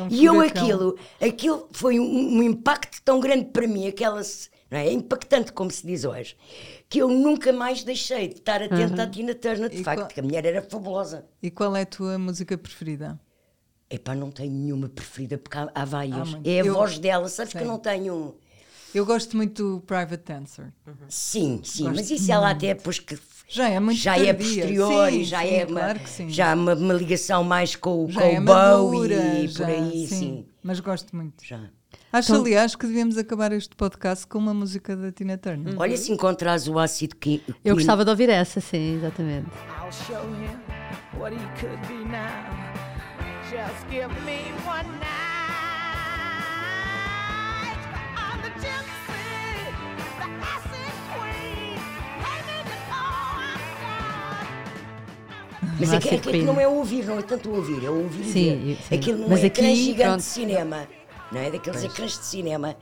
Um 0.00 0.08
e 0.08 0.24
eu 0.24 0.40
aquilo, 0.40 0.98
aquilo 1.20 1.68
foi 1.72 1.98
um, 2.00 2.38
um, 2.38 2.42
impacto 2.42 3.02
tão 3.02 3.20
grande 3.20 3.46
para 3.46 3.66
mim, 3.66 3.88
aquela 3.88 4.22
não 4.70 4.78
é? 4.78 4.86
é 4.86 4.92
impactante 4.92 5.52
como 5.52 5.70
se 5.70 5.86
diz 5.86 6.04
hoje, 6.04 6.36
que 6.88 7.00
eu 7.00 7.08
nunca 7.08 7.52
mais 7.52 7.82
deixei 7.82 8.28
de 8.28 8.36
estar 8.36 8.62
atenta 8.62 8.94
uhum. 8.94 9.02
à 9.02 9.06
Tina 9.06 9.34
Turner, 9.34 9.68
de 9.68 9.80
e 9.80 9.84
facto, 9.84 10.00
qual... 10.02 10.08
que 10.08 10.20
a 10.20 10.22
mulher 10.22 10.46
era 10.46 10.62
fabulosa. 10.62 11.26
E 11.42 11.50
qual 11.50 11.76
é 11.76 11.82
a 11.82 11.86
tua 11.86 12.18
música 12.18 12.56
preferida? 12.56 13.20
Epá, 13.90 14.14
não 14.14 14.30
tenho 14.30 14.52
nenhuma 14.52 14.88
preferida, 14.88 15.36
porque 15.36 15.58
há, 15.58 15.70
há 15.74 15.84
várias. 15.84 16.34
Ah, 16.34 16.40
é 16.44 16.60
a 16.60 16.64
eu... 16.64 16.74
voz 16.74 16.98
dela, 16.98 17.28
sabes 17.28 17.52
que 17.52 17.58
eu 17.58 17.66
não 17.66 17.78
tenho 17.78 18.36
eu 18.94 19.06
gosto 19.06 19.36
muito 19.36 19.76
do 19.76 19.80
Private 19.82 20.22
Dancer. 20.24 20.72
Uhum. 20.86 20.94
Sim, 21.08 21.60
sim, 21.64 21.84
gosto 21.84 21.96
mas 21.96 22.10
isso 22.10 22.30
ela 22.32 22.50
até 22.50 22.74
depois 22.74 22.98
que 22.98 23.18
Já 23.48 23.68
é 23.68 23.80
muito 23.80 23.98
já 23.98 24.16
é 24.18 24.26
tardia. 24.32 24.34
posterior 24.64 25.10
Sim, 25.10 25.18
e 25.20 25.24
já 25.24 25.40
sim, 25.42 25.48
é 25.54 25.64
uma, 25.66 25.80
claro 25.80 25.98
que 26.00 26.08
sim. 26.10 26.28
já 26.28 26.52
há 26.52 26.54
uma, 26.54 26.74
uma 26.74 26.94
ligação 26.94 27.42
mais 27.44 27.74
com, 27.76 28.06
Já 28.08 28.20
com 28.20 28.26
é 28.26 28.40
o 28.40 28.42
Bowie 28.44 28.98
madura, 29.08 29.38
e 29.40 29.48
já, 29.48 29.64
por 29.64 29.72
aí, 29.74 30.06
sim. 30.06 30.46
Mas 30.62 30.78
gosto 30.80 31.14
muito. 31.16 31.44
Já. 31.44 31.60
Acho, 32.12 32.32
Então- 32.32 32.42
aliás, 32.44 32.74
que 32.76 32.86
devíamos 32.86 33.16
acabar 33.18 33.50
este 33.52 33.74
podcast 33.76 34.26
com 34.26 34.38
uma 34.38 34.52
música 34.54 34.96
da 34.96 35.10
Tina 35.12 35.38
Turner. 35.38 35.74
Olha 35.78 35.96
se 35.96 36.12
encontras 36.12 36.66
o 36.68 36.78
ácido 36.78 37.16
que 37.16 37.42
Eu 37.64 37.74
gostava 37.76 38.04
de 38.04 38.10
ouvir 38.10 38.28
essa, 38.28 38.60
sim, 38.60 38.96
exatamente. 38.96 39.46
I'll 39.80 39.92
show 39.92 40.22
him 40.24 41.18
what 41.20 41.34
he 41.34 41.60
could 41.60 41.80
be 41.88 42.04
now. 42.08 42.70
Just 43.50 43.84
give 43.90 44.08
me 44.24 44.52
one 44.66 44.88
night. 44.98 45.29
Mas 55.80 55.92
é 55.92 55.96
é 55.96 56.00
que 56.00 56.18
Queen. 56.18 56.44
não 56.44 56.60
é 56.60 56.66
ouvir, 56.68 57.04
não 57.04 57.18
é 57.18 57.22
tanto 57.22 57.50
ouvir, 57.50 57.84
é 57.84 57.90
ouvir 57.90 58.20
e 58.22 58.32
Sim, 58.32 58.56
ver. 58.66 58.78
sim. 58.88 58.94
Aquilo 58.94 59.18
não 59.18 59.28
Mas 59.28 59.42
é 59.42 59.46
aqui, 59.46 59.60
ecrã 59.60 59.74
gigante 59.74 60.02
pronto. 60.02 60.16
de 60.18 60.22
cinema, 60.24 60.88
não 61.32 61.40
é? 61.40 61.50
Daqueles 61.50 61.84
ecrãs 61.84 62.18
de 62.18 62.24
cinema. 62.26 62.76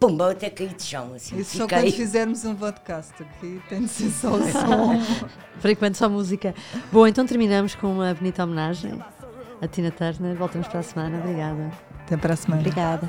Pumba, 0.00 0.32
até 0.32 0.50
caí 0.50 0.68
de 0.68 0.82
chão, 0.82 1.12
assim. 1.14 1.38
Isso 1.38 1.58
só 1.58 1.68
quando 1.68 1.92
fizermos 1.92 2.44
um 2.44 2.56
podcast 2.56 3.12
aqui 3.22 3.62
tem 3.68 3.82
de 3.82 3.88
ser 3.88 4.10
só 4.10 4.32
o 4.34 4.42
som. 4.50 5.00
Por 5.62 5.70
enquanto 5.70 5.94
só 5.94 6.08
música. 6.08 6.54
Bom, 6.90 7.06
então 7.06 7.24
terminamos 7.24 7.76
com 7.76 7.86
uma 7.92 8.12
bonita 8.12 8.42
homenagem 8.42 8.98
a 9.60 9.68
Tina 9.68 9.92
Turner. 9.92 10.34
Voltamos 10.36 10.66
para 10.66 10.80
a 10.80 10.82
semana. 10.82 11.18
Obrigada. 11.18 11.70
Até 12.04 12.16
para 12.16 12.34
a 12.34 12.36
semana. 12.36 12.60
Obrigada. 12.62 13.08